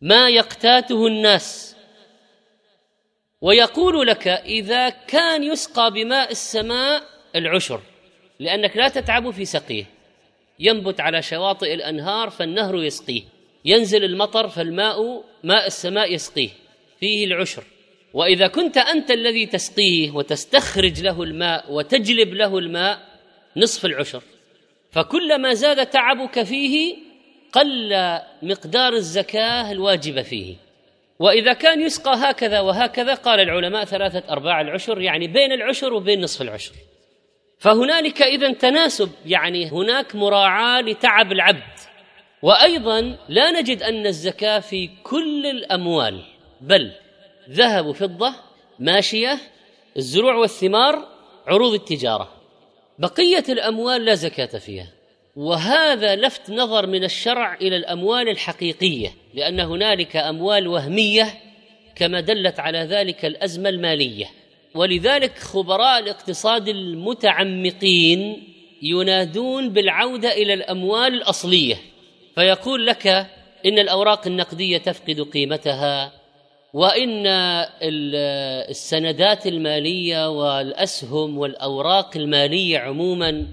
ما 0.00 0.28
يقتاته 0.28 1.06
الناس. 1.06 1.75
ويقول 3.40 4.06
لك 4.06 4.28
إذا 4.28 4.88
كان 4.88 5.42
يسقى 5.42 5.90
بماء 5.90 6.30
السماء 6.30 7.02
العشر 7.36 7.80
لأنك 8.40 8.76
لا 8.76 8.88
تتعب 8.88 9.30
في 9.30 9.44
سقيه. 9.44 9.84
ينبت 10.58 11.00
على 11.00 11.22
شواطئ 11.22 11.74
الأنهار 11.74 12.30
فالنهر 12.30 12.84
يسقيه. 12.84 13.22
ينزل 13.64 14.04
المطر 14.04 14.48
فالماء 14.48 15.24
ماء 15.44 15.66
السماء 15.66 16.14
يسقيه. 16.14 16.48
فيه 17.00 17.24
العشر. 17.24 17.64
وإذا 18.14 18.46
كنت 18.46 18.78
أنت 18.78 19.10
الذي 19.10 19.46
تسقيه 19.46 20.10
وتستخرج 20.10 21.02
له 21.02 21.22
الماء 21.22 21.72
وتجلب 21.72 22.34
له 22.34 22.58
الماء 22.58 22.98
نصف 23.56 23.84
العشر. 23.84 24.22
فكلما 24.90 25.54
زاد 25.54 25.86
تعبك 25.86 26.42
فيه 26.42 26.96
قل 27.52 27.94
مقدار 28.42 28.92
الزكاة 28.92 29.72
الواجبه 29.72 30.22
فيه. 30.22 30.65
وإذا 31.18 31.52
كان 31.52 31.80
يسقى 31.80 32.14
هكذا 32.16 32.60
وهكذا 32.60 33.14
قال 33.14 33.40
العلماء 33.40 33.84
ثلاثة 33.84 34.32
أرباع 34.32 34.60
العشر 34.60 35.00
يعني 35.00 35.26
بين 35.26 35.52
العشر 35.52 35.94
وبين 35.94 36.20
نصف 36.20 36.42
العشر. 36.42 36.72
فهنالك 37.58 38.22
اذا 38.22 38.52
تناسب 38.52 39.10
يعني 39.26 39.70
هناك 39.70 40.14
مراعاة 40.14 40.80
لتعب 40.80 41.32
العبد. 41.32 41.62
وأيضا 42.42 43.16
لا 43.28 43.50
نجد 43.60 43.82
أن 43.82 44.06
الزكاة 44.06 44.58
في 44.58 44.90
كل 45.02 45.46
الأموال 45.46 46.22
بل 46.60 46.92
ذهب 47.50 47.86
وفضه 47.86 48.34
ماشية 48.78 49.38
الزروع 49.96 50.34
والثمار 50.34 51.08
عروض 51.46 51.72
التجارة. 51.72 52.32
بقية 52.98 53.44
الأموال 53.48 54.04
لا 54.04 54.14
زكاة 54.14 54.58
فيها. 54.58 54.88
وهذا 55.36 56.16
لفت 56.16 56.50
نظر 56.50 56.86
من 56.86 57.04
الشرع 57.04 57.54
إلى 57.54 57.76
الأموال 57.76 58.28
الحقيقية 58.28 59.14
لأن 59.34 59.60
هنالك 59.60 60.16
أموال 60.16 60.68
وهمية 60.68 61.34
كما 61.96 62.20
دلت 62.20 62.60
على 62.60 62.78
ذلك 62.78 63.24
الأزمة 63.24 63.68
المالية. 63.68 64.26
ولذلك 64.74 65.38
خبراء 65.38 65.98
الاقتصاد 65.98 66.68
المتعمقين 66.68 68.42
ينادون 68.82 69.68
بالعودة 69.68 70.32
إلى 70.32 70.54
الأموال 70.54 71.14
الأصلية. 71.14 71.76
فيقول 72.34 72.86
لك 72.86 73.06
إن 73.66 73.78
الأوراق 73.78 74.26
النقدية 74.26 74.78
تفقد 74.78 75.20
قيمتها 75.20 76.12
وإن 76.72 77.26
السندات 78.70 79.46
المالية 79.46 80.30
والأسهم 80.30 81.38
والأوراق 81.38 82.16
المالية 82.16 82.78
عموما 82.78 83.46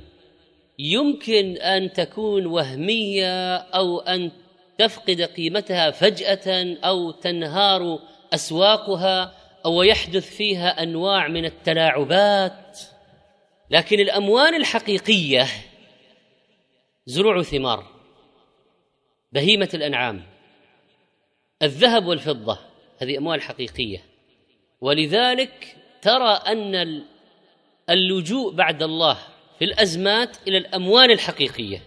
يمكن 0.79 1.57
أن 1.57 1.93
تكون 1.93 2.45
وهمية 2.45 3.55
أو 3.57 3.99
أن 3.99 4.31
تفقد 4.77 5.21
قيمتها 5.21 5.91
فجأة 5.91 6.77
أو 6.83 7.11
تنهار 7.11 7.99
أسواقها 8.33 9.33
أو 9.65 9.83
يحدث 9.83 10.35
فيها 10.35 10.83
أنواع 10.83 11.27
من 11.27 11.45
التلاعبات. 11.45 12.79
لكن 13.69 13.99
الأموال 13.99 14.55
الحقيقية 14.55 15.47
زروع 17.05 17.41
ثمار 17.41 17.85
بهيمة 19.31 19.69
الأنعام 19.73 20.23
الذهب 21.61 22.05
والفضة 22.05 22.59
هذه 23.01 23.17
أموال 23.17 23.41
حقيقية. 23.41 24.03
ولذلك 24.81 25.77
ترى 26.01 26.29
أن 26.29 27.03
اللجوء 27.89 28.53
بعد 28.53 28.83
الله 28.83 29.17
في 29.59 29.65
الأزمات 29.65 30.37
إلى 30.47 30.57
الأموال 30.57 31.11
الحقيقية. 31.11 31.81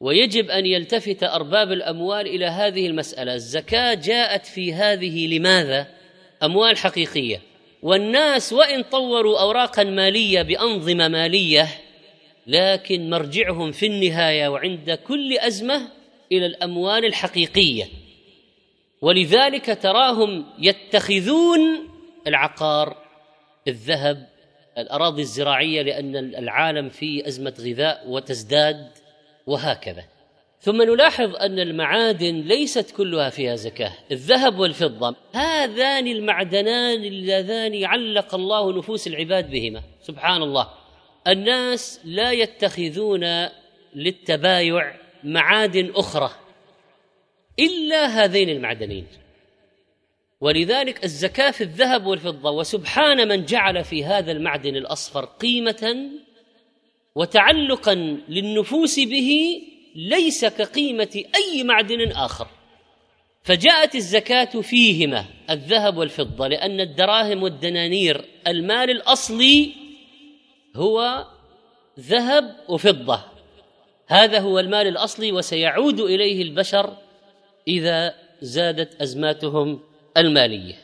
ويجب 0.00 0.50
أن 0.50 0.66
يلتفت 0.66 1.22
أرباب 1.22 1.72
الأموال 1.72 2.26
إلى 2.26 2.46
هذه 2.46 2.86
المسألة. 2.86 3.34
الزكاة 3.34 3.94
جاءت 3.94 4.46
في 4.46 4.72
هذه 4.72 5.38
لماذا؟ 5.38 5.86
أموال 6.42 6.76
حقيقية. 6.76 7.40
والناس 7.82 8.52
وإن 8.52 8.82
طوروا 8.82 9.40
اوراقا 9.40 9.84
مالية 9.84 10.42
بأنظمة 10.42 11.08
مالية 11.08 11.68
لكن 12.46 13.10
مرجعهم 13.10 13.72
في 13.72 13.86
النهاية 13.86 14.48
وعند 14.48 14.90
كل 14.90 15.38
أزمة 15.38 15.88
إلى 16.32 16.46
الأموال 16.46 17.04
الحقيقية. 17.04 17.88
ولذلك 19.02 19.78
تراهم 19.82 20.46
يتخذون 20.58 21.88
العقار 22.26 22.96
الذهب 23.68 24.31
الأراضي 24.78 25.22
الزراعية 25.22 25.82
لأن 25.82 26.16
العالم 26.16 26.88
في 26.88 27.28
أزمة 27.28 27.54
غذاء 27.60 28.08
وتزداد 28.08 28.90
وهكذا. 29.46 30.04
ثم 30.60 30.82
نلاحظ 30.82 31.36
أن 31.36 31.58
المعادن 31.58 32.40
ليست 32.40 32.90
كلها 32.90 33.30
فيها 33.30 33.56
زكاة. 33.56 33.92
الذهب 34.12 34.58
والفضة 34.58 35.16
هذان 35.34 36.06
المعدنان 36.06 37.04
اللذان 37.04 37.84
علق 37.84 38.34
الله 38.34 38.78
نفوس 38.78 39.06
العباد 39.06 39.50
بهما. 39.50 39.82
سبحان 40.02 40.42
الله. 40.42 40.68
الناس 41.26 42.00
لا 42.04 42.32
يتخذون 42.32 43.48
للتبايع 43.94 44.94
معادن 45.24 45.92
أخرى 45.94 46.30
إلا 47.58 48.06
هذين 48.06 48.48
المعدنين. 48.48 49.06
ولذلك 50.42 51.04
الزكاة 51.04 51.50
في 51.50 51.60
الذهب 51.60 52.06
والفضة 52.06 52.50
وسبحان 52.50 53.28
من 53.28 53.44
جعل 53.44 53.84
في 53.84 54.04
هذا 54.04 54.32
المعدن 54.32 54.76
الأصفر 54.76 55.24
قيمة 55.24 56.10
وتعلقا 57.14 57.94
للنفوس 58.28 59.00
به 59.00 59.62
ليس 59.94 60.44
كقيمة 60.44 61.24
أي 61.34 61.62
معدن 61.62 62.10
آخر. 62.10 62.46
فجاءت 63.42 63.94
الزكاة 63.94 64.60
فيهما 64.60 65.24
الذهب 65.50 65.96
والفضة 65.96 66.48
لأن 66.48 66.80
الدراهم 66.80 67.42
والدنانير 67.42 68.24
المال 68.46 68.90
الأصلي 68.90 69.72
هو 70.76 71.26
ذهب 72.00 72.56
وفضة. 72.68 73.20
هذا 74.06 74.38
هو 74.38 74.58
المال 74.58 74.86
الأصلي 74.86 75.32
وسيعود 75.32 76.00
إليه 76.00 76.42
البشر 76.42 76.96
إذا 77.68 78.14
زادت 78.40 79.02
أزماتهم 79.02 79.91
المالية. 80.16 80.74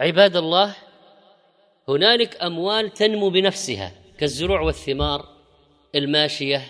عباد 0.00 0.36
الله 0.36 0.74
هنالك 1.88 2.42
أموال 2.42 2.90
تنمو 2.90 3.30
بنفسها 3.30 3.92
كالزروع 4.18 4.60
والثمار 4.60 5.28
الماشية 5.94 6.62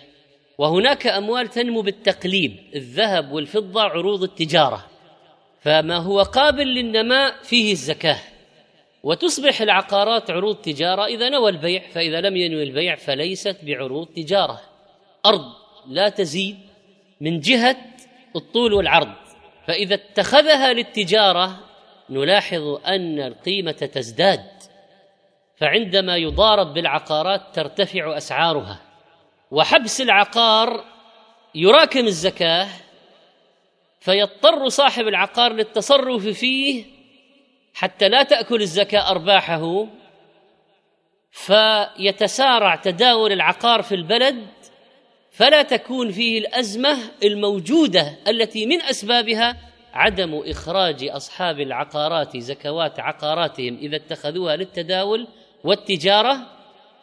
وهناك 0.59 1.07
أموال 1.07 1.49
تنمو 1.49 1.83
بالتقليب 1.83 2.57
الذهب 2.75 3.33
والفضة 3.33 3.83
عروض 3.83 4.23
التجارة. 4.23 4.87
فما 5.61 5.97
هو 5.97 6.23
قابل 6.23 6.67
للنماء 6.67 7.35
فيه 7.43 7.73
الزكاة. 7.73 8.19
وتصبح 9.03 9.61
العقارات 9.61 10.31
عروض 10.31 10.57
تجارة 10.57 11.07
إذا 11.07 11.29
نوى 11.29 11.51
البيع 11.51 11.83
فإذا 11.93 12.21
لم 12.21 12.37
ينوي 12.37 12.63
البيع 12.63 12.97
فليست 12.97 13.57
بعروض 13.63 14.07
تجارة. 14.07 14.61
أرض 15.27 15.53
لا 15.89 16.09
تزيد 16.09 16.59
من 17.21 17.41
جهة 17.41 17.77
الطول 18.37 18.73
والعرض. 18.73 19.13
فإذا 19.67 19.95
اتخذها 19.95 20.73
للتجارة 20.73 21.61
نلاحظ 22.11 22.81
أن 22.87 23.21
القيمة 23.21 23.73
تزداد 23.73 24.45
فعندما 25.57 26.17
يضارب 26.17 26.75
بالعقارات 26.75 27.43
ترتفع 27.55 28.17
أسعارها 28.17 28.81
وحبس 29.51 30.01
العقار 30.01 30.85
يراكم 31.55 32.07
الزكاة 32.07 32.69
فيضطر 34.01 34.69
صاحب 34.69 35.09
العقار 35.09 35.53
للتصرف 35.53 36.27
فيه 36.27 36.85
حتى 37.75 38.09
لا 38.09 38.23
تأكل 38.23 38.63
الزكاة 38.63 39.11
أرباحه 39.11 39.87
فيتسارع 41.33 42.77
تداول 42.77 43.33
العقار 43.33 43.83
في 43.83 43.95
البلد 43.95 44.47
فلا 45.31 45.63
تكون 45.63 46.11
فيه 46.11 46.39
الأزمة 46.39 46.99
الموجودة 47.25 48.19
التي 48.29 48.67
من 48.67 48.83
أسبابها 48.83 49.57
عدم 49.95 50.43
إخراج 50.47 51.05
أصحاب 51.05 51.61
العقارات 51.61 52.37
زكوات 52.37 53.01
عقاراتهم 53.01 53.79
إذا 53.83 53.97
اتخذوها 53.97 54.57
للتداول 54.57 55.29
والتجارة 55.65 56.39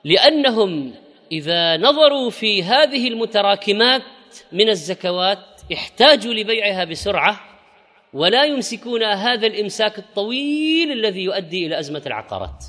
لأنهم 0.04 0.94
إذا 1.32 1.78
نظروا 1.78 2.30
في 2.30 2.64
هذه 2.64 3.08
المتراكمات 3.08 4.02
من 4.52 4.70
الزكوات 4.70 5.40
احتاجوا 5.74 6.34
لبيعها 6.34 6.84
بسرعة 6.84 7.40
ولا 8.14 8.44
يمسكون 8.44 9.04
هذا 9.04 9.48
الإمساك 9.48 9.98
الطويل 9.98 10.92
الذي 10.92 11.24
يؤدي 11.24 11.68
إلى 11.68 11.80
أزمة 11.80 12.02
العقارات. 12.06 12.66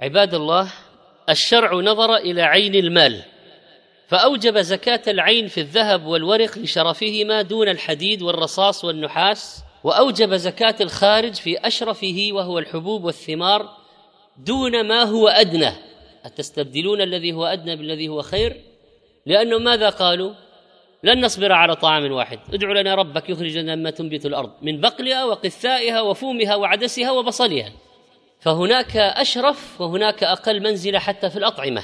عباد 0.00 0.34
الله 0.34 0.72
الشرع 1.28 1.74
نظر 1.74 2.16
إلى 2.16 2.42
عين 2.42 2.74
المال. 2.74 3.22
فأوجب 4.08 4.58
زكاة 4.58 5.02
العين 5.08 5.48
في 5.48 5.60
الذهب 5.60 6.06
والورق 6.06 6.58
لشرفهما 6.58 7.42
دون 7.42 7.68
الحديد 7.68 8.22
والرصاص 8.22 8.84
والنحاس 8.84 9.62
وأوجب 9.84 10.34
زكاة 10.34 10.74
الخارج 10.80 11.34
في 11.34 11.58
أشرفه 11.58 12.28
وهو 12.32 12.58
الحبوب 12.58 13.04
والثمار 13.04 13.68
دون 14.36 14.86
ما 14.88 15.02
هو 15.02 15.28
أدنى. 15.28 15.72
أتستبدلون 16.24 17.00
الذي 17.00 17.32
هو 17.32 17.44
أدنى 17.44 17.76
بالذي 17.76 18.08
هو 18.08 18.22
خير؟ 18.22 18.56
لأنهم 19.26 19.64
ماذا 19.64 19.88
قالوا؟ 19.88 20.32
لن 21.02 21.24
نصبر 21.24 21.52
على 21.52 21.76
طعام 21.76 22.12
واحد. 22.12 22.38
ادع 22.52 22.72
لنا 22.72 22.94
ربك 22.94 23.30
يخرج 23.30 23.58
لنا 23.58 23.74
ما 23.74 23.90
تنبت 23.90 24.26
الأرض 24.26 24.50
من 24.62 24.80
بقلها 24.80 25.24
وقثائها 25.24 26.00
وفومها 26.00 26.54
وعدسها 26.54 27.10
وبصلها. 27.10 27.72
فهناك 28.40 28.96
أشرف 28.96 29.80
وهناك 29.80 30.24
أقل 30.24 30.62
منزلة 30.62 30.98
حتى 30.98 31.30
في 31.30 31.36
الأطعمة. 31.36 31.82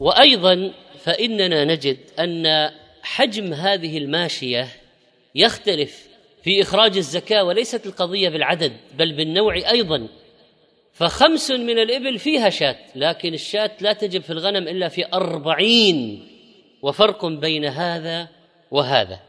وأيضا 0.00 0.72
فإننا 1.04 1.64
نجد 1.64 1.98
أن 2.18 2.70
حجم 3.02 3.52
هذه 3.52 3.98
الماشية 3.98 4.68
يختلف 5.34 6.08
في 6.42 6.62
إخراج 6.62 6.96
الزكاة 6.96 7.44
وليست 7.44 7.86
القضية 7.86 8.28
بالعدد 8.28 8.72
بل 8.98 9.12
بالنوع 9.12 9.54
أيضا. 9.54 10.08
فخمس 10.92 11.50
من 11.50 11.78
الإبل 11.78 12.18
فيها 12.18 12.50
شاة 12.50 12.76
لكن 12.94 13.34
الشاة 13.34 13.70
لا 13.80 13.92
تجب 13.92 14.22
في 14.22 14.30
الغنم 14.30 14.68
إلا 14.68 14.88
في 14.88 15.06
أربعين 15.12 16.28
وفرق 16.82 17.26
بين 17.26 17.64
هذا 17.64 18.28
وهذا. 18.70 19.20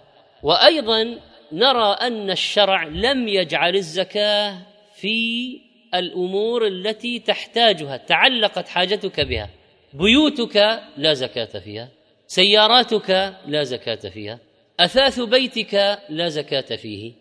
وأيضا 0.44 1.20
نرى 1.52 1.98
أن 2.02 2.32
الشرع 2.32 2.84
لم 2.84 3.28
يجعل 3.28 3.76
الزكاة 3.76 4.58
في 4.96 5.60
الأمور 5.96 6.68
التي 6.68 7.20
تحتاجها 7.20 7.98
تعلقت 7.98 8.68
حاجتك 8.68 9.20
بها. 9.20 9.50
بيوتك 9.98 10.82
لا 10.98 11.14
زكاة 11.14 11.60
فيها 11.60 11.90
سياراتك 12.28 13.34
لا 13.48 13.64
زكاة 13.64 14.10
فيها 14.10 14.40
أثاث 14.80 15.20
بيتك 15.20 16.00
لا 16.10 16.30
زكاة 16.30 16.76
فيه 16.76 17.14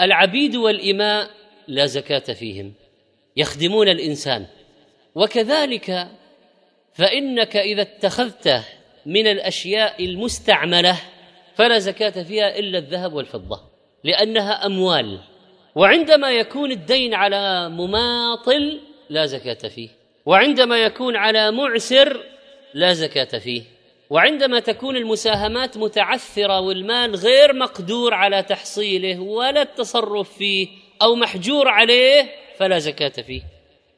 العبيد 0.00 0.56
والإماء 0.56 1.30
لا 1.68 1.86
زكاة 1.86 2.32
فيهم 2.32 2.74
يخدمون 3.36 3.88
الإنسان. 3.88 4.46
وكذلك 5.14 6.08
فإنك 6.92 7.56
إذا 7.56 7.82
اتخذت 7.82 8.62
من 9.06 9.26
الأشياء 9.26 10.04
المستعملة 10.04 11.00
فلا 11.54 11.78
زكاة 11.78 12.22
فيها 12.22 12.58
إلا 12.58 12.78
الذهب 12.78 13.12
والفضة 13.12 13.60
لأنها 14.04 14.66
أموال. 14.66 15.20
وعندما 15.74 16.30
يكون 16.30 16.70
الدين 16.72 17.14
على 17.14 17.68
مماطل 17.68 18.80
لا 19.10 19.26
زكاة 19.26 19.68
فيه. 19.68 19.88
وعندما 20.26 20.78
يكون 20.78 21.16
على 21.16 21.50
معسر 21.50 22.20
لا 22.74 22.92
زكاة 22.92 23.38
فيه. 23.38 23.62
وعندما 24.10 24.60
تكون 24.60 24.96
المساهمات 24.96 25.76
متعثرة 25.76 26.60
والمال 26.60 27.16
غير 27.16 27.52
مقدور 27.52 28.14
على 28.14 28.42
تحصيله 28.42 29.20
ولا 29.20 29.62
التصرف 29.62 30.36
فيه 30.36 30.68
أو 31.02 31.14
محجور 31.14 31.68
عليه 31.68 32.30
فلا 32.56 32.78
زكاة 32.78 33.08
فيه. 33.08 33.42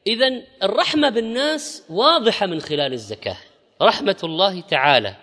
اذا 0.07 0.41
الرحمة 0.63 1.09
بالناس 1.09 1.85
واضحة 1.89 2.45
من 2.45 2.59
خلال 2.61 2.93
الزكاة. 2.93 3.37
رحمة 3.81 4.17
الله 4.23 4.61
تعالى. 4.61 5.15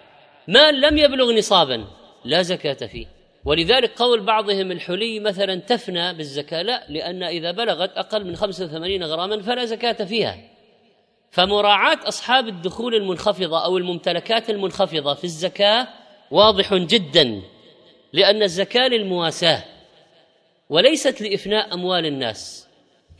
مال 0.48 0.80
لم 0.80 0.98
يبلغ 0.98 1.32
نصابا 1.32 1.84
لا 2.24 2.42
زكاة 2.42 2.86
فيه. 2.86 3.06
ولذلك 3.44 3.90
قول 3.96 4.20
بعضهم 4.20 4.72
الحلي 4.72 5.20
مثلا 5.20 5.54
تفنى 5.54 6.14
بالزكاة. 6.14 6.62
لا 6.62 6.84
لأن 6.88 7.22
إذا 7.22 7.50
بلغت 7.50 7.90
أقل 7.96 8.24
من 8.24 8.36
85 8.36 9.04
غراما 9.04 9.42
فلا 9.42 9.64
زكاة 9.64 10.04
فيها. 10.04 10.53
فمراعاة 11.34 11.98
أصحاب 12.08 12.48
الدخول 12.48 12.94
المنخفضة 12.94 13.64
أو 13.64 13.78
الممتلكات 13.78 14.50
المنخفضة 14.50 15.14
في 15.14 15.24
الزكاة 15.24 15.88
واضح 16.30 16.74
جدا 16.74 17.42
لأن 18.12 18.42
الزكاة 18.42 18.88
للمواساة 18.88 19.64
وليست 20.70 21.20
لإفناء 21.20 21.74
أموال 21.74 22.06
الناس. 22.06 22.66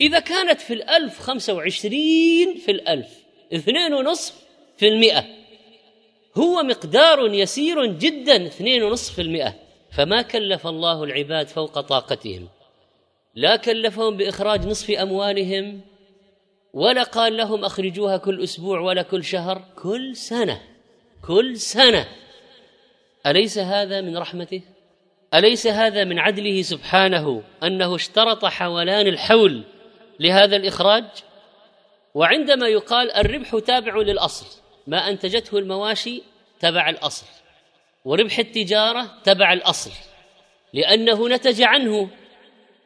إذا 0.01 0.19
كانت 0.19 0.61
في 0.61 0.73
الألف 0.73 1.19
خمسة 1.19 1.53
وعشرين 1.53 2.55
في 2.57 2.71
الألف 2.71 3.07
اثنين 3.53 3.93
ونصف 3.93 4.33
في 4.77 4.87
المئة. 4.87 5.25
هو 6.37 6.63
مقدار 6.63 7.33
يسير 7.33 7.85
جدا 7.85 8.45
اثنين 8.45 8.83
ونصف 8.83 9.15
في 9.15 9.21
المئة. 9.21 9.53
فما 9.91 10.21
كلف 10.21 10.67
الله 10.67 11.03
العباد 11.03 11.47
فوق 11.47 11.79
طاقتهم 11.79 12.47
لا 13.35 13.55
كلفهم 13.55 14.17
بإخراج 14.17 14.65
نصف 14.65 14.91
أموالهم 14.91 15.81
ولا 16.75 17.03
قال 17.03 17.37
لهم 17.37 17.65
أخرجوها 17.65 18.17
كل 18.17 18.43
أسبوع 18.43 18.79
ولا 18.79 19.01
كل 19.01 19.23
شهر؟ 19.23 19.61
كل 19.75 20.15
سنة. 20.15 20.61
كل 21.27 21.57
سنة. 21.57 22.07
أليس 23.25 23.57
هذا 23.57 24.01
من 24.01 24.17
رحمته؟ 24.17 24.61
أليس 25.33 25.67
هذا 25.67 26.03
من 26.03 26.19
عدله 26.19 26.61
سبحانه 26.61 27.43
أنه 27.63 27.95
اشترط 27.95 28.45
حولان 28.45 29.07
الحول 29.07 29.63
لهذا 30.19 30.55
الإخراج؟ 30.55 31.03
وعندما 32.13 32.67
يقال 32.67 33.11
الربح 33.11 33.59
تابع 33.59 33.95
للأصل 33.95 34.61
ما 34.87 35.09
أنتجته 35.09 35.57
المواشي 35.57 36.21
تبع 36.59 36.89
الأصل 36.89 37.25
وربح 38.05 38.39
التجارة 38.39 39.11
تبع 39.23 39.53
الأصل 39.53 39.91
لأنه 40.73 41.29
نتج 41.29 41.61
عنه 41.61 42.09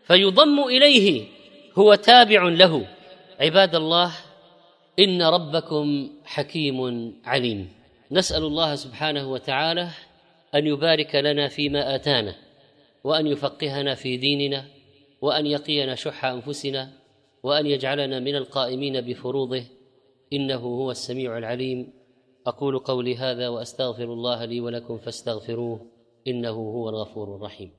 فيضم 0.08 0.64
إليه 0.64 1.28
هو 1.78 1.96
تابع 1.96 2.44
له. 2.44 2.99
عباد 3.40 3.76
الله 3.76 4.12
إن 5.00 5.22
ربكم 5.22 6.10
حكيم 6.26 6.80
عليم. 7.26 7.72
نسأل 8.12 8.44
الله 8.44 8.76
سبحانه 8.76 9.32
وتعالى 9.32 9.90
أن 10.56 10.68
يبارك 10.68 11.16
لنا 11.16 11.48
فيما 11.48 11.96
آتانا 11.96 12.36
وأن 13.04 13.28
يفقهنا 13.28 13.96
في 13.96 14.18
ديننا 14.18 14.66
وأن 15.22 15.46
يقينا 15.46 15.96
شح 15.96 16.26
أنفسنا 16.26 16.90
وأن 17.44 17.66
يجعلنا 17.66 18.20
من 18.20 18.36
القائمين 18.36 19.02
بفروضه. 19.02 19.64
إنه 20.34 20.60
هو 20.60 20.92
السميع 20.92 21.38
العليم. 21.38 21.94
أقول 22.48 22.80
قولي 22.80 23.18
هذا 23.18 23.48
وأستغفر 23.48 24.04
الله 24.04 24.46
لي 24.46 24.62
ولكم 24.62 24.98
فاستغفروه 24.98 25.86
إنه 26.28 26.50
هو 26.50 26.90
الغفور 26.90 27.36
الرحيم. 27.36 27.72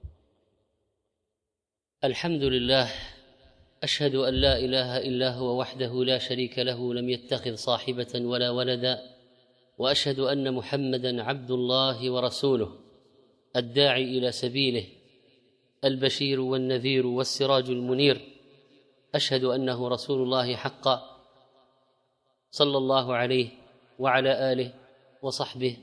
الحمد 2.05 2.43
لله 2.43 2.89
أشهد 3.83 4.15
أن 4.15 4.35
لا 4.35 4.59
إله 4.59 4.99
إلا 4.99 5.35
هو 5.35 5.61
وحده 5.61 6.05
لا 6.05 6.19
شريك 6.19 6.59
له 6.59 6.95
لم 6.95 7.11
يتخذ 7.11 7.55
صاحبة 7.55 8.13
ولا 8.15 8.51
ولدا 8.51 8.99
وأشهد 9.79 10.19
أن 10.19 10.55
محمدا 10.55 11.23
عبد 11.23 11.51
الله 11.51 12.11
ورسوله 12.11 12.73
الداعي 13.57 14.19
إلى 14.19 14.33
سبيله 14.33 14.85
البشير 15.85 16.41
والنذير 16.41 17.07
والسراج 17.07 17.71
المنير. 17.71 18.21
أشهد 19.15 19.45
أنه 19.45 19.89
رسول 19.89 20.23
الله 20.23 20.57
حقا 20.57 21.03
صلى 22.51 22.79
الله 22.79 23.15
عليه 23.15 23.49
وعلى 23.99 24.53
آله 24.53 24.75
وصحبه 25.23 25.77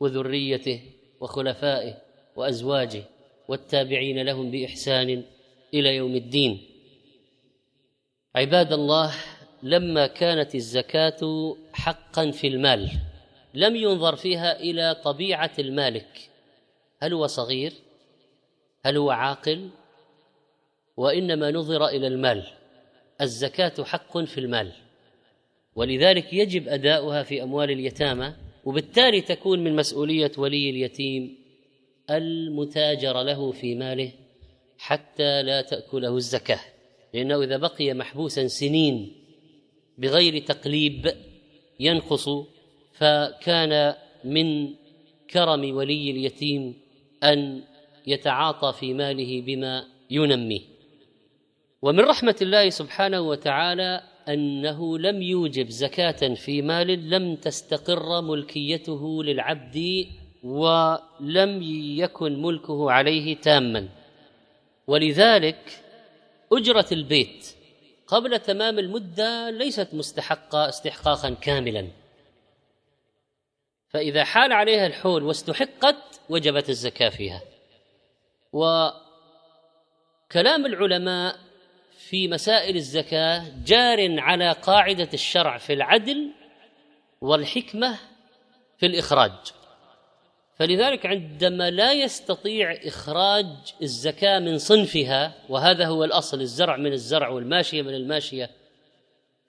وذريته 0.00 0.80
وخلفائه 1.20 1.94
وأزواجه 2.36 3.04
والتابعين 3.48 4.22
لهم 4.22 4.50
بإحسان 4.50 5.24
إلى 5.74 5.96
يوم 5.96 6.14
الدين. 6.16 6.71
عباد 8.34 8.72
الله 8.72 9.14
لما 9.62 10.06
كانت 10.06 10.54
الزكاة 10.54 11.56
حقا 11.72 12.30
في 12.30 12.46
المال 12.46 12.90
لم 13.54 13.76
ينظر 13.76 14.16
فيها 14.16 14.60
إلى 14.60 14.94
طبيعة 15.04 15.50
المالك. 15.58 16.30
هل 17.02 17.12
هو 17.12 17.26
صغير؟ 17.26 17.72
هل 18.84 18.96
هو 18.96 19.10
عاقل؟ 19.10 19.68
وإنما 20.96 21.50
نظر 21.50 21.86
إلى 21.86 22.06
المال. 22.06 22.46
الزكاة 23.20 23.84
حق 23.84 24.18
في 24.18 24.38
المال. 24.38 24.72
ولذلك 25.76 26.32
يجب 26.32 26.68
أداؤها 26.68 27.22
في 27.22 27.42
أموال 27.42 27.70
اليتامى 27.70 28.34
وبالتالي 28.64 29.20
تكون 29.20 29.64
من 29.64 29.76
مسؤولية 29.76 30.32
ولي 30.38 30.70
اليتيم 30.70 31.38
المتاجر 32.10 33.22
له 33.22 33.52
في 33.52 33.74
ماله 33.74 34.12
حتى 34.78 35.42
لا 35.42 35.62
تأكله 35.62 36.16
الزكاة. 36.16 36.60
لأنه 37.14 37.42
إذا 37.42 37.56
بقي 37.56 37.94
محبوسا 37.94 38.46
سنين 38.46 39.12
بغير 39.98 40.38
تقليب 40.38 41.14
ينقص 41.80 42.28
فكان 42.92 43.94
من 44.24 44.74
كرم 45.30 45.76
ولي 45.76 46.10
اليتيم 46.10 46.74
أن 47.22 47.62
يتعاطى 48.06 48.72
في 48.80 48.94
ماله 48.94 49.40
بما 49.40 49.84
ينميه 50.10 50.60
ومن 51.82 52.00
رحمة 52.00 52.36
الله 52.42 52.70
سبحانه 52.70 53.20
وتعالى 53.20 54.02
أنه 54.28 54.98
لم 54.98 55.22
يوجب 55.22 55.68
زكاة 55.68 56.34
في 56.34 56.62
مال 56.62 57.10
لم 57.10 57.36
تستقر 57.36 58.20
ملكيته 58.20 59.24
للعبد 59.24 60.06
ولم 60.42 61.62
يكن 61.96 62.42
ملكه 62.42 62.90
عليه 62.90 63.36
تاما. 63.36 63.88
ولذلك 64.86 65.81
أجرة 66.52 66.86
البيت 66.92 67.56
قبل 68.06 68.38
تمام 68.38 68.78
المدة 68.78 69.50
ليست 69.50 69.88
مستحقة 69.92 70.68
استحقاقا 70.68 71.30
كاملا. 71.30 71.88
فإذا 73.88 74.24
حال 74.24 74.52
عليها 74.52 74.86
الحول 74.86 75.22
واستحقت 75.22 76.20
وجبت 76.28 76.68
الزكاة 76.68 77.08
فيها. 77.08 77.42
وكلام 78.52 78.96
العلماء 80.66 81.38
في 81.98 82.28
مسائل 82.28 82.76
الزكاة 82.76 83.44
جار 83.64 84.20
على 84.20 84.52
قاعدة 84.52 85.08
الشرع 85.14 85.58
في 85.58 85.72
العدل 85.72 86.32
والحكمة 87.20 87.98
في 88.78 88.86
الإخراج. 88.86 89.52
فلذلك 90.54 91.06
عندما 91.06 91.70
لا 91.70 91.92
يستطيع 91.92 92.78
إخراج 92.84 93.46
الزكاة 93.82 94.38
من 94.38 94.58
صنفها 94.58 95.34
وهذا 95.48 95.86
هو 95.86 96.04
الأصل 96.04 96.40
الزرع 96.40 96.76
من 96.76 96.92
الزرع 96.92 97.28
والماشية 97.28 97.82
من 97.82 97.94
الماشية 97.94 98.50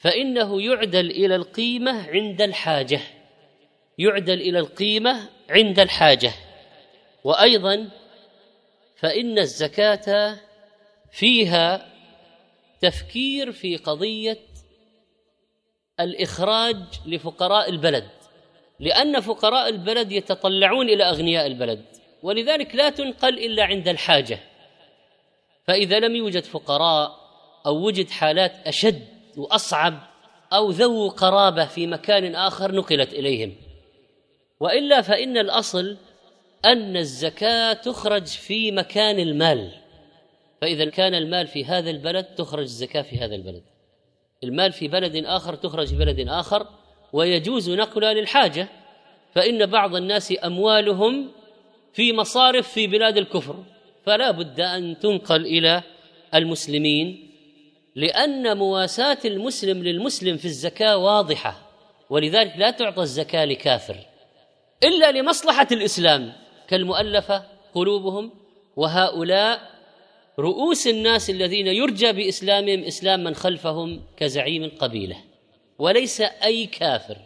فإنه 0.04 0.62
يعدل 0.62 1.12
إلى 1.12 1.36
القيمة 1.36 2.10
عند 2.10 2.42
الحاجة. 2.42 3.02
يعدل 3.98 4.42
إلى 4.42 4.60
القيمة 4.60 5.30
عند 5.50 5.80
الحاجة. 5.80 6.34
وأيضا 7.24 7.90
فإن 8.96 9.40
الزكاة 9.40 10.38
فيها 11.12 11.90
تفكير 12.82 13.52
في 13.52 13.78
قضية 13.78 14.40
الإخراج 16.00 16.78
لفقراء 17.06 17.70
البلد. 17.70 18.10
لأن 18.84 19.20
فقراء 19.20 19.70
البلد 19.70 20.12
يتطلعون 20.12 20.90
إلى 20.90 21.04
أغنياء 21.04 21.48
البلد 21.48 21.86
ولذلك 22.24 22.76
لا 22.76 22.90
تنقل 22.90 23.40
إلا 23.40 23.64
عند 23.64 23.88
الحاجة. 23.88 24.40
فإذا 25.68 26.00
لم 26.00 26.16
يوجد 26.16 26.44
فقراء 26.44 27.20
أو 27.66 27.76
وجد 27.76 28.10
حالات 28.10 28.68
أشد 28.68 29.02
وأصعب 29.38 30.00
أو 30.54 30.70
ذو 30.70 31.10
قرابة 31.10 31.66
في 31.66 31.88
مكان 31.88 32.36
آخر 32.36 32.72
نقلت 32.72 33.14
إليهم. 33.14 33.56
وإلا 34.60 35.02
فإن 35.02 35.38
الأصل 35.38 35.98
أن 36.66 36.98
الزكاة 36.98 37.74
تخرج 37.74 38.26
في 38.26 38.72
مكان 38.72 39.20
المال. 39.20 39.72
فإذا 40.62 40.90
كان 40.90 41.16
المال 41.16 41.48
في 41.48 41.66
هذا 41.66 41.90
البلد 41.90 42.26
تخرج 42.26 42.64
الزكاة 42.64 43.02
في 43.02 43.18
هذا 43.18 43.36
البلد. 43.36 43.64
المال 44.44 44.72
في 44.72 44.88
بلد 44.88 45.26
آخر 45.26 45.56
تخرج 45.56 45.88
في 45.88 45.96
بلد 45.96 46.30
آخر 46.30 46.68
ويجوز 47.14 47.70
نقلها 47.70 48.14
للحاجة 48.14 48.68
فإن 49.36 49.66
بعض 49.66 49.96
الناس 49.96 50.34
أموالهم 50.44 51.32
في 51.94 52.14
مصارف 52.14 52.70
في 52.70 52.88
بلاد 52.88 53.18
الكفر 53.18 53.64
فلا 54.06 54.32
بد 54.32 54.60
أن 54.60 55.00
تنقل 55.00 55.46
إلى 55.46 55.84
المسلمين 56.36 57.30
لأن 57.96 58.58
مواساة 58.58 59.18
المسلم 59.26 59.84
للمسلم 59.84 60.38
في 60.38 60.46
الزكاة 60.46 60.98
واضحة 60.98 61.70
ولذلك 62.10 62.54
لا 62.58 62.72
تعطى 62.72 63.02
الزكاة 63.02 63.46
لكافر 63.46 63.96
إلا 64.84 65.12
لمصلحة 65.12 65.68
الإسلام. 65.72 66.34
كالمؤلفة 66.68 67.44
قلوبهم 67.74 68.32
وهؤلاء 68.76 69.60
رؤوس 70.40 70.88
الناس 70.88 71.30
الذين 71.30 71.68
يرجى 71.68 72.12
بإسلامهم 72.12 72.84
اسلام 72.84 73.24
من 73.24 73.36
خلفهم 73.36 74.02
كزعيم 74.18 74.64
القبيله 74.64 75.18
وليس 75.80 76.22
أي 76.22 76.66
كافر 76.66 77.18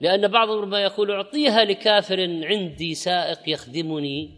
لأن 0.00 0.28
بعضهم 0.28 0.58
ربما 0.58 0.82
يقول 0.82 1.10
أعطيها 1.10 1.64
لكافر 1.64 2.20
عندي 2.44 2.94
سائق 2.94 3.38
يخدمني 3.46 4.30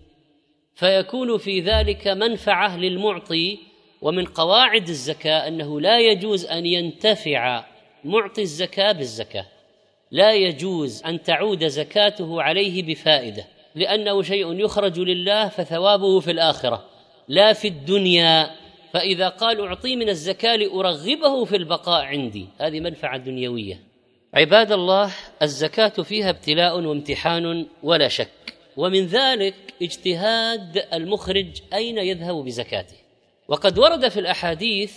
فيكون 0.75 1.38
في 1.38 1.61
ذلك 1.61 2.09
منفعة 2.09 2.77
للمعطي 2.77 3.59
ومن 4.03 4.25
قواعد 4.25 4.88
الزكاة 4.88 5.49
أنه 5.49 5.81
لا 5.81 5.99
يجوز 5.99 6.47
أن 6.47 6.66
ينتفع 6.66 7.64
معطي 8.05 8.42
الزكاة 8.42 8.92
بالزكاة 8.92 9.47
لا 10.11 10.35
يجوز 10.35 11.03
أن 11.03 11.23
تعود 11.23 11.64
زكاته 11.64 12.42
عليه 12.42 12.83
بفائدة 12.83 13.44
لأنه 13.75 14.23
شيء 14.23 14.53
يخرج 14.53 14.99
لله 14.99 15.49
فثوابه 15.49 16.21
في 16.21 16.31
الآخرة 16.31 16.85
لا 17.29 17.53
في 17.53 17.68
الدنيا 17.68 18.51
فإذا 18.92 19.29
قال 19.29 19.61
أعطي 19.61 19.96
من 19.96 20.09
الزكاة 20.09 20.57
لأرغبه 20.57 21.44
في 21.44 21.57
البقاء 21.57 22.05
عندي. 22.05 22.46
هذه 22.61 22.81
منفعة 22.81 23.18
دنيوية. 23.18 23.81
عباد 24.35 24.72
الله 24.72 25.14
الزكاة 25.42 25.88
فيها 25.88 26.31
ابتلاء 26.31 26.81
وامتحان 26.81 27.66
ولا 27.83 28.09
شك. 28.09 28.55
ومن 28.77 29.07
ذلك 29.07 29.55
اجتهاد 29.83 30.87
المخرج 30.92 31.61
أين 31.74 31.98
يذهب 31.98 32.44
بزكاته. 32.44 32.96
وقد 33.48 33.79
ورد 33.79 34.09
في 34.09 34.20
الأحاديث 34.20 34.96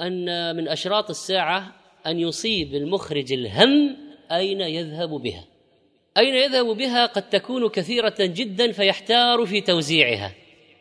أن 0.00 0.56
من 0.56 0.68
أشراط 0.68 1.10
الساعة 1.10 1.72
أن 2.06 2.18
يصيب 2.18 2.74
المخرج 2.74 3.32
الهم 3.32 3.96
أين 4.32 4.60
يذهب 4.60 5.08
بها. 5.08 5.44
أين 6.18 6.34
يذهب 6.34 6.66
بها؟ 6.66 7.06
قد 7.06 7.28
تكون 7.28 7.68
كثيرة 7.68 8.16
جدا 8.20 8.72
فيحتار 8.72 9.46
في 9.46 9.60
توزيعها. 9.60 10.34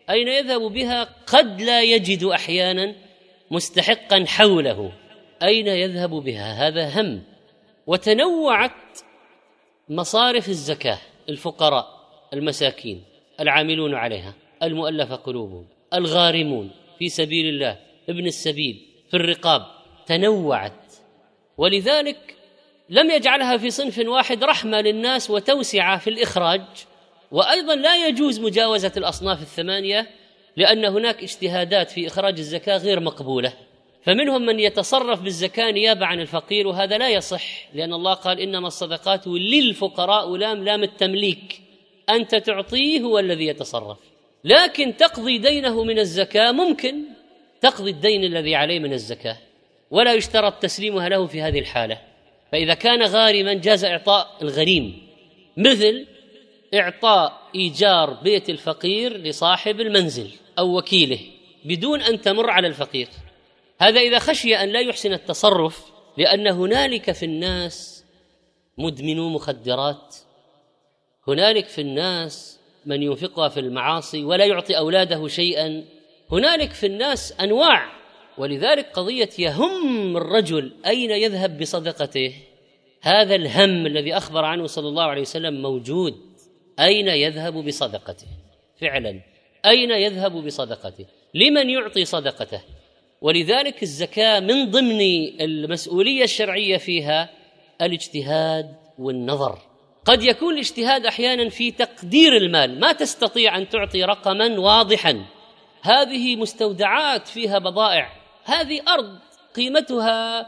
أين 0.10 0.28
يذهب 0.28 0.62
بها 0.62 1.04
قد 1.28 1.62
لا 1.62 1.82
يجد 1.82 2.24
أحيانا 2.24 2.96
مستحقا 3.52 4.26
حوله. 4.28 4.92
أين 5.44 5.68
يذهب 5.68 6.10
بها؟ 6.10 6.68
هذا 6.68 7.02
هم. 7.02 7.24
وتنوعت 7.88 8.72
مصارف 9.90 10.50
الزكاة 10.50 11.00
الفقراء 11.30 11.88
المساكين 12.34 13.04
العاملون 13.40 13.96
عليها 13.96 14.34
المؤلف 14.64 15.12
قلوبهم 15.12 15.68
الغارمون 15.94 16.72
في 17.00 17.10
سبيل 17.10 17.46
الله 17.46 17.78
ابن 18.10 18.26
السبيل 18.26 18.86
في 19.10 19.18
الرقاب. 19.18 19.66
تنوعت. 20.06 20.94
ولذلك 21.58 22.36
لم 22.90 23.12
يجعلها 23.12 23.58
في 23.58 23.70
صنف 23.70 24.00
واحد 24.08 24.44
رحمة 24.44 24.82
للناس 24.82 25.30
وتوسعة 25.30 25.98
في 25.98 26.10
الإخراج. 26.10 26.62
وأيضا 27.32 27.76
لا 27.76 28.08
يجوز 28.08 28.40
مجاوزة 28.40 28.92
الأصناف 28.98 29.42
الثمانية 29.42 30.08
لأن 30.58 30.86
هناك 30.86 31.24
اجتهادات 31.24 31.92
في 31.92 32.08
إخراج 32.08 32.40
الزكاة 32.40 32.78
غير 32.78 33.00
مقبولة. 33.00 33.54
فمنهم 34.04 34.46
من 34.46 34.60
يتصرف 34.60 35.22
بالزكاة 35.22 35.72
نيابة 35.72 36.06
عن 36.06 36.20
الفقير 36.20 36.68
وهذا 36.68 36.98
لا 36.98 37.10
يصح 37.10 37.68
لأن 37.74 37.94
الله 37.94 38.14
قال 38.14 38.40
إنما 38.40 38.68
الصدقات 38.68 39.28
للفقراء 39.28 40.36
لام 40.36 40.64
لام 40.64 40.84
التمليك 40.84 41.62
أنت 42.10 42.36
تعطيه 42.36 43.02
هو 43.02 43.20
الذي 43.20 43.48
يتصرف. 43.48 43.98
لكن 44.44 44.98
تقضي 44.98 45.38
دينه 45.38 45.84
من 45.84 46.00
الزكاة 46.00 46.52
ممكن. 46.52 46.96
تقضي 47.62 47.92
الدين 47.92 48.24
الذي 48.24 48.56
عليه 48.56 48.80
من 48.80 48.94
الزكاة. 48.94 49.38
ولا 49.92 50.14
يشترط 50.14 50.54
تسليمها 50.54 51.10
له 51.10 51.26
في 51.26 51.42
هذه 51.42 51.60
الحالة. 51.60 52.02
فإذا 52.52 52.74
كان 52.74 53.04
غارما 53.04 53.54
جاز 53.54 53.86
إعطاء 53.86 54.38
الغريم 54.42 55.08
مثل 55.58 56.08
إعطاء 56.74 57.42
إيجار 57.56 58.14
بيت 58.14 58.50
الفقير 58.50 59.18
لصاحب 59.18 59.82
المنزل 59.82 60.32
أو 60.60 60.78
وكيله 60.78 61.20
بدون 61.66 62.02
أن 62.02 62.22
تمر 62.22 62.50
على 62.50 62.68
الفقير. 62.68 63.08
هذا 63.80 64.00
إذا 64.00 64.20
خشي 64.20 64.56
أن 64.56 64.70
لا 64.70 64.80
يحسن 64.80 65.14
التصرف 65.14 65.86
لأن 66.18 66.48
هنالك 66.48 67.12
في 67.12 67.26
الناس 67.26 68.06
مدمنو 68.78 69.30
مخدرات. 69.30 70.16
هنالك 71.28 71.66
في 71.66 71.82
الناس 71.82 72.60
من 72.86 73.04
ينفقها 73.04 73.50
في 73.50 73.60
المعاصي 73.60 74.24
ولا 74.24 74.46
يعطي 74.46 74.78
أولاده 74.78 75.28
شيئا. 75.28 75.86
هنالك 76.32 76.72
في 76.72 76.86
الناس 76.86 77.34
أنواع 77.42 77.98
ولذلك 78.38 78.92
قضية 78.94 79.30
يهم 79.40 80.18
الرجل 80.18 80.74
أين 80.86 81.12
يذهب 81.12 81.60
بصدقته. 81.60 82.34
هذا 83.02 83.36
الهم 83.36 83.86
الذي 83.86 84.18
أخبر 84.18 84.46
عنه 84.46 84.68
صلى 84.68 84.88
الله 84.88 85.04
عليه 85.04 85.22
وسلم 85.22 85.62
موجود 85.62 86.27
أين 86.80 87.08
يذهب 87.08 87.54
بصدقته؟ 87.54 88.28
فعلا. 88.82 89.22
أين 89.66 89.92
يذهب 89.92 90.32
بصدقته؟ 90.32 91.06
لمن 91.34 91.70
يعطي 91.70 92.06
صدقته؟ 92.06 92.62
ولذلك 93.22 93.84
الزكاة 93.84 94.40
من 94.40 94.72
ضمن 94.72 95.02
المسؤولية 95.42 96.24
الشرعية 96.24 96.78
فيها 96.78 97.30
الاجتهاد 97.82 98.76
والنظر. 99.00 99.60
قد 100.06 100.24
يكون 100.24 100.54
الاجتهاد 100.54 101.06
أحيانا 101.06 101.50
في 101.50 101.72
تقدير 101.72 102.38
المال. 102.38 102.80
ما 102.80 102.92
تستطيع 102.92 103.58
أن 103.58 103.70
تعطي 103.70 104.04
رقما 104.04 104.60
واضحا. 104.60 105.26
هذه 105.82 106.36
مستودعات 106.36 107.28
فيها 107.28 107.60
بضائع. 107.60 108.12
هذه 108.44 108.82
أرض 108.88 109.20
قيمتها 109.56 110.48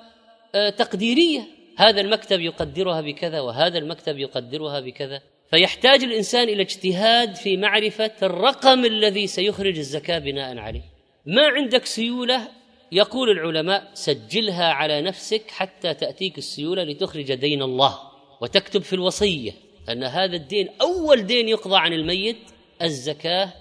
آه، 0.56 0.70
تقديرية. 0.70 1.42
هذا 1.78 2.02
المكتب 2.02 2.40
يقدرها 2.40 3.02
بكذا 3.02 3.40
وهذا 3.40 3.78
المكتب 3.78 4.18
يقدرها 4.18 4.80
بكذا. 4.80 5.22
فيحتاج 5.52 6.04
الإنسان 6.04 6.50
إلى 6.50 6.62
اجتهاد 6.62 7.36
في 7.36 7.58
معرفة 7.58 8.12
الرقم 8.24 8.86
الذي 8.86 9.28
سيخرج 9.28 9.78
الزكاة 9.78 10.20
بناء 10.20 10.58
عليه. 10.58 10.84
ما 11.26 11.48
عندك 11.48 11.86
سيولة؟ 11.86 12.48
يقول 12.92 13.30
العلماء 13.30 13.92
سجلها 13.94 14.74
على 14.74 15.02
نفسك 15.02 15.52
حتى 15.52 15.94
تأتيك 15.94 16.38
السيولة 16.38 16.84
لتخرج 16.84 17.34
دين 17.34 17.62
الله 17.62 18.00
وتكتب 18.42 18.82
في 18.82 18.94
الوصية 18.94 19.52
أن 19.90 20.04
هذا 20.04 20.36
الدين 20.36 20.70
أول 20.82 21.26
دين 21.26 21.50
يقضى 21.50 21.78
عن 21.78 21.94
الميت 21.94 22.38
الزكاة 22.82 23.54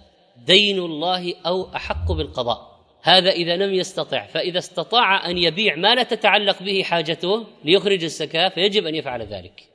دين 0.46 0.78
الله 0.78 1.34
أو 1.46 1.76
أحق 1.76 2.12
بالقضاء. 2.12 2.78
هذا 3.02 3.30
إذا 3.30 3.56
لم 3.56 3.74
يستطع 3.74 4.26
فإذا 4.26 4.58
استطاع 4.58 5.30
أن 5.30 5.38
يبيع 5.38 5.76
ما 5.76 5.94
لا 5.94 6.02
تتعلق 6.02 6.62
به 6.62 6.82
حاجته 6.82 7.46
ليخرج 7.64 8.04
الزكاة 8.04 8.48
فيجب 8.48 8.86
أن 8.86 8.94
يفعل 8.94 9.22
ذلك. 9.22 9.68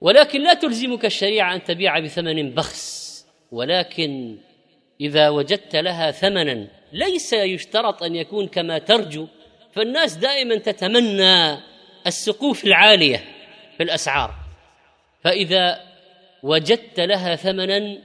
ولكن 0.00 0.42
لا 0.42 0.54
تلزمك 0.54 1.04
الشريعة 1.04 1.54
أن 1.54 1.64
تبيع 1.64 1.98
بثمن 1.98 2.50
بخس 2.54 3.08
ولكن 3.52 4.38
إذا 5.00 5.28
وجدت 5.28 5.76
لها 5.76 6.10
ثمنا 6.10 6.68
ليس 6.92 7.32
يشترط 7.32 8.02
أن 8.02 8.16
يكون 8.16 8.48
كما 8.48 8.78
ترجو 8.78 9.26
فالناس 9.72 10.14
دائما 10.14 10.56
تتمنى 10.56 11.58
السقوف 12.06 12.64
العالية 12.64 13.24
في 13.76 13.82
الأسعار. 13.82 14.34
فإذا 15.24 15.80
وجدت 16.42 17.00
لها 17.00 17.36
ثمنا 17.36 17.98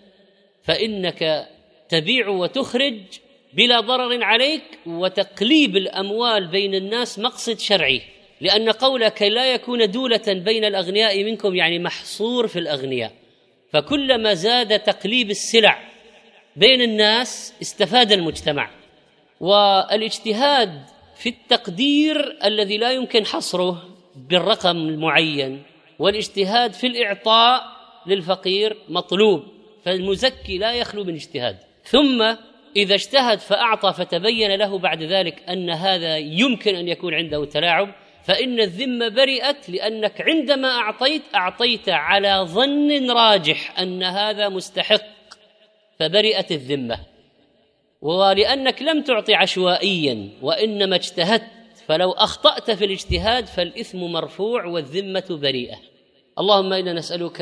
فإنك 0.64 1.48
تبيع 1.90 2.28
وتخرج 2.28 3.02
بلا 3.54 3.80
ضرر 3.80 4.24
عليك 4.24 4.64
وتقليب 4.86 5.78
الأموال 5.78 6.48
بين 6.48 6.76
الناس 6.76 7.20
مقصد 7.20 7.60
شرعي. 7.60 8.02
لأن 8.44 8.70
قولك 8.70 9.22
لا 9.22 9.54
يكون 9.54 9.92
دولة 9.92 10.22
بين 10.28 10.66
الأغنياء 10.66 11.24
منكم 11.24 11.56
يعني 11.56 11.80
محصور 11.80 12.48
في 12.48 12.60
الأغنياء. 12.60 13.12
فكلما 13.72 14.34
زاد 14.34 14.80
تقليب 14.80 15.30
السلع 15.30 15.80
بين 16.56 16.82
الناس 16.82 17.54
استفاد 17.62 18.12
المجتمع. 18.12 18.70
والاجتهاد 19.40 20.82
في 21.16 21.30
التقدير 21.30 22.38
الذي 22.44 22.78
لا 22.78 22.92
يمكن 22.92 23.26
حصره 23.26 23.84
بالرقم 24.16 24.78
المعين 24.78 25.64
والاجتهاد 26.00 26.74
في 26.74 26.88
الإعطاء 26.88 27.64
للفقير 28.06 28.78
مطلوب 28.90 29.44
فالمزكي 29.86 30.58
لا 30.58 30.74
يخلو 30.74 31.04
من 31.04 31.14
اجتهاد. 31.14 31.58
ثم 31.84 32.36
إذا 32.76 32.96
اجتهد 32.96 33.40
فأعطى 33.40 33.94
فتبين 33.94 34.56
له 34.56 34.78
بعد 34.78 35.04
ذلك 35.04 35.50
أن 35.50 35.70
هذا 35.70 36.18
يمكن 36.18 36.76
أن 36.76 36.88
يكون 36.88 37.14
عنده 37.14 37.46
تلاعب 37.46 38.03
فإن 38.24 38.60
الذمة 38.60 39.08
برئت 39.10 39.70
لأنك 39.70 40.22
عندما 40.22 40.68
أعطيت 40.68 41.22
أعطيت 41.36 41.90
على 41.90 42.46
ظن 42.48 43.12
راجح 43.12 43.80
أن 43.80 44.04
هذا 44.04 44.50
مستحق 44.50 45.04
فبرئت 46.00 46.52
الذمة. 46.52 47.00
ولأنك 48.02 48.82
لم 48.82 49.02
تعطي 49.02 49.36
عشوائيا 49.36 50.30
وإنما 50.42 50.96
اجتهدت 50.96 51.44
فلو 51.88 52.12
أخطأت 52.12 52.72
في 52.72 52.86
الاجتهاد 52.86 53.46
فالإثم 53.46 54.00
مرفوع 54.00 54.66
والذمة 54.66 55.26
بريئة. 55.30 55.78
اللهم 56.40 56.74
إنا 56.74 56.94
نسألك 56.94 57.42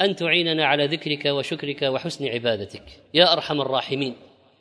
أن 0.00 0.16
تعيننا 0.16 0.64
على 0.64 0.86
ذكرك 0.86 1.24
وشكرك 1.24 1.82
وحسن 1.82 2.26
عبادتك 2.28 2.82
يا 3.14 3.32
أرحم 3.32 3.60
الراحمين. 3.60 4.16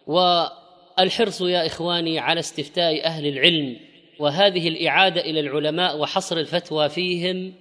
والحرص 0.08 1.42
يا 1.42 1.66
إخواني 1.66 2.20
على 2.20 2.40
استفتاء 2.40 3.06
أهل 3.06 3.28
العلم 3.28 3.91
وهذه 4.22 4.68
الإعادة 4.68 5.22
إلى 5.22 5.40
العلماء 5.40 5.98
وحصر 5.98 6.38
الفتوى 6.38 6.90
فيهم 6.90 7.54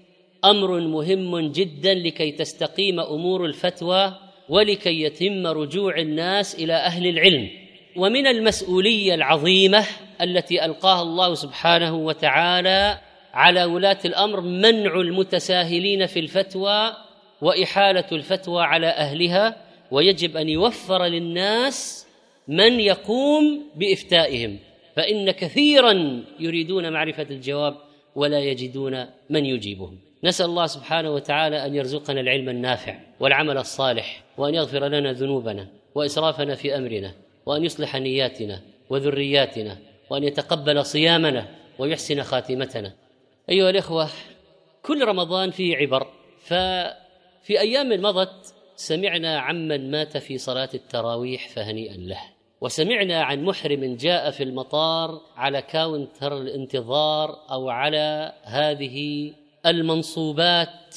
أمر 0.45 0.81
مهم 0.81 1.53
جدا 1.53 1.95
لكي 1.95 2.33
تستقيم 2.33 3.01
أمور 3.01 3.45
الفتوى 3.45 4.15
ولكي 4.49 5.03
يتم 5.03 5.47
رجوع 5.47 5.99
الناس 5.99 6.55
إلى 6.55 6.73
أهل 6.73 7.07
العلم. 7.07 7.49
ومن 7.97 8.27
المسؤولية 8.27 9.15
العظيمة 9.15 9.87
التي 10.23 10.65
ألقاها 10.65 11.03
الله 11.03 11.35
سبحانه 11.35 11.97
وتعالى 11.97 12.99
على 13.35 13.65
ولاة 13.65 13.99
الأمر 14.05 14.41
منع 14.41 15.01
المتساهلين 15.01 16.07
في 16.07 16.21
الفتوى 16.21 16.93
وإحالة 17.41 18.07
الفتوى 18.13 18.63
على 18.63 18.87
أهلها 18.87 19.57
ويجب 19.91 20.37
أن 20.37 20.49
يوفر 20.49 21.05
للناس 21.05 22.07
من 22.49 22.81
يقوم 22.81 23.63
بإفتائهم. 23.77 24.70
فإن 24.97 25.31
كثيرا 25.31 26.23
يريدون 26.41 26.93
معرفة 26.93 27.27
الجواب 27.31 27.77
ولا 28.15 28.41
يجدون 28.41 29.07
من 29.31 29.47
يجيبهم. 29.47 29.99
نسأل 30.25 30.47
الله 30.47 30.67
سبحانه 30.67 31.11
وتعالى 31.11 31.67
أن 31.67 31.75
يرزقنا 31.75 32.21
العلم 32.21 32.49
النافع 32.49 32.99
والعمل 33.21 33.59
الصالح 33.59 34.23
وأن 34.39 34.55
يغفر 34.55 34.89
لنا 34.89 35.13
ذنوبنا 35.13 35.69
وإسرافنا 35.95 36.55
في 36.55 36.77
أمرنا 36.77 37.15
وأن 37.47 37.65
يصلح 37.65 37.97
نياتنا 37.97 38.61
وذرياتنا 38.91 39.79
وأن 40.11 40.25
يتقبل 40.25 40.85
صيامنا 40.85 41.49
ويحسن 41.79 42.23
خاتمتنا. 42.23 42.93
أيها 43.51 43.71
الإخوة 43.71 44.09
كل 44.83 45.05
رمضان 45.05 45.51
فيه 45.51 45.77
عبر 45.77 46.07
ففي 46.45 47.61
أيام 47.61 48.03
مضت 48.03 48.55
سمعنا 48.77 49.39
عمن 49.39 49.91
مات 49.91 50.17
في 50.17 50.39
صلاة 50.39 50.69
التراويح 50.75 51.49
فهنيئا 51.49 51.97
له. 51.97 52.21
وسمعنا 52.61 53.23
عن 53.23 53.45
محرم 53.45 53.97
جاء 53.97 54.31
في 54.31 54.43
المطار 54.43 55.21
على 55.37 55.63
كاونتر 55.63 56.39
الانتظار 56.39 57.39
أو 57.51 57.71
على 57.71 58.33
هذه 58.43 59.33
المنصوبات 59.67 60.97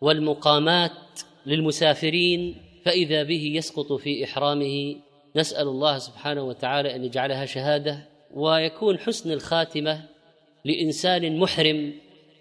والمقامات 0.00 1.20
للمسافرين 1.46 2.56
فإذا 2.84 3.22
به 3.22 3.52
يسقط 3.54 3.92
في 3.92 4.24
إحرامه 4.24 4.96
نسأل 5.36 5.68
الله 5.68 5.98
سبحانه 5.98 6.42
وتعالى 6.42 6.96
أن 6.96 7.04
يجعلها 7.04 7.46
شهادة 7.46 8.08
ويكون 8.34 8.98
حسن 8.98 9.32
الخاتمة 9.32 10.04
لإنسان 10.64 11.38
محرم 11.38 11.94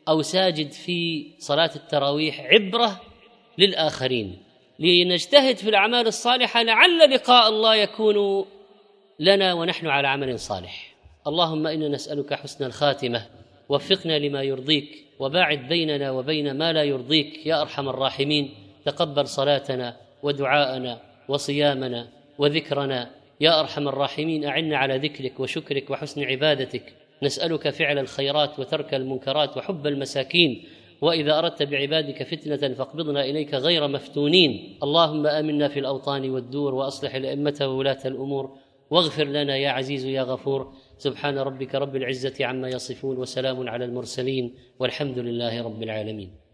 أو 0.08 0.22
ساجد 0.22 0.72
في 0.72 1.28
صلاة 1.40 1.72
التراويح 1.76 2.40
عبرة 2.40 3.02
للآخرين. 3.58 4.47
لنجتهد 4.80 5.58
في 5.58 5.70
الأعمال 5.70 6.08
الصالحة 6.08 6.64
لعل 6.64 7.10
لقاء 7.12 7.50
الله 7.50 7.76
يكون 7.76 8.46
لنا 9.20 9.54
ونحن 9.54 9.88
على 9.88 10.08
عمل 10.08 10.40
صالح. 10.40 10.96
اللهم 11.28 11.68
إنا 11.68 11.88
نسألك 11.88 12.34
حسن 12.34 12.66
الخاتمة 12.66 13.26
وفقنا 13.70 14.20
لما 14.20 14.44
يرضيك 14.44 15.06
وباعد 15.20 15.68
بيننا 15.68 16.12
وبين 16.12 16.58
ما 16.58 16.74
لا 16.74 16.84
يرضيك 16.84 17.46
يا 17.46 17.62
أرحم 17.62 17.90
الراحمين. 17.90 18.54
تقبل 18.86 19.28
صلاتنا 19.28 19.98
ودعاءنا 20.24 21.00
وصيامنا 21.28 22.08
وذكرنا. 22.38 23.10
يا 23.42 23.60
أرحم 23.60 23.88
الراحمين 23.88 24.46
أعنا 24.46 24.78
على 24.78 24.98
ذكرك 24.98 25.40
وشكرك 25.40 25.90
وحسن 25.90 26.24
عبادتك. 26.24 26.94
نسألك 27.24 27.70
فعل 27.70 28.00
الخيرات 28.00 28.60
وترك 28.60 28.94
المنكرات 28.94 29.58
وحب 29.58 29.88
المساكين. 29.88 30.64
وإذا 31.02 31.40
أردت 31.40 31.64
بعبادك 31.64 32.24
فتنة 32.24 32.74
فاقبضنا 32.74 33.26
إليك 33.26 33.54
غير 33.54 33.88
مفتونين. 33.88 34.80
اللهم 34.84 35.28
آمنا 35.28 35.68
في 35.68 35.80
الأوطان 35.80 36.30
والدور 36.30 36.76
وأصلح 36.76 37.16
الأئمة 37.16 37.58
وولاة 37.62 38.00
الأمور. 38.06 38.58
واغفر 38.90 39.24
لنا 39.24 39.58
يا 39.58 39.70
عزيز 39.70 40.06
يا 40.06 40.22
غفور. 40.22 40.74
سبحان 40.98 41.38
ربك 41.38 41.76
رب 41.76 41.96
العزة 41.96 42.46
عما 42.46 42.70
يصفون 42.70 43.18
وسلام 43.18 43.70
على 43.70 43.86
المرسلين 43.86 44.56
والحمد 44.80 45.20
لله 45.20 45.64
رب 45.64 45.84
العالمين. 45.84 46.47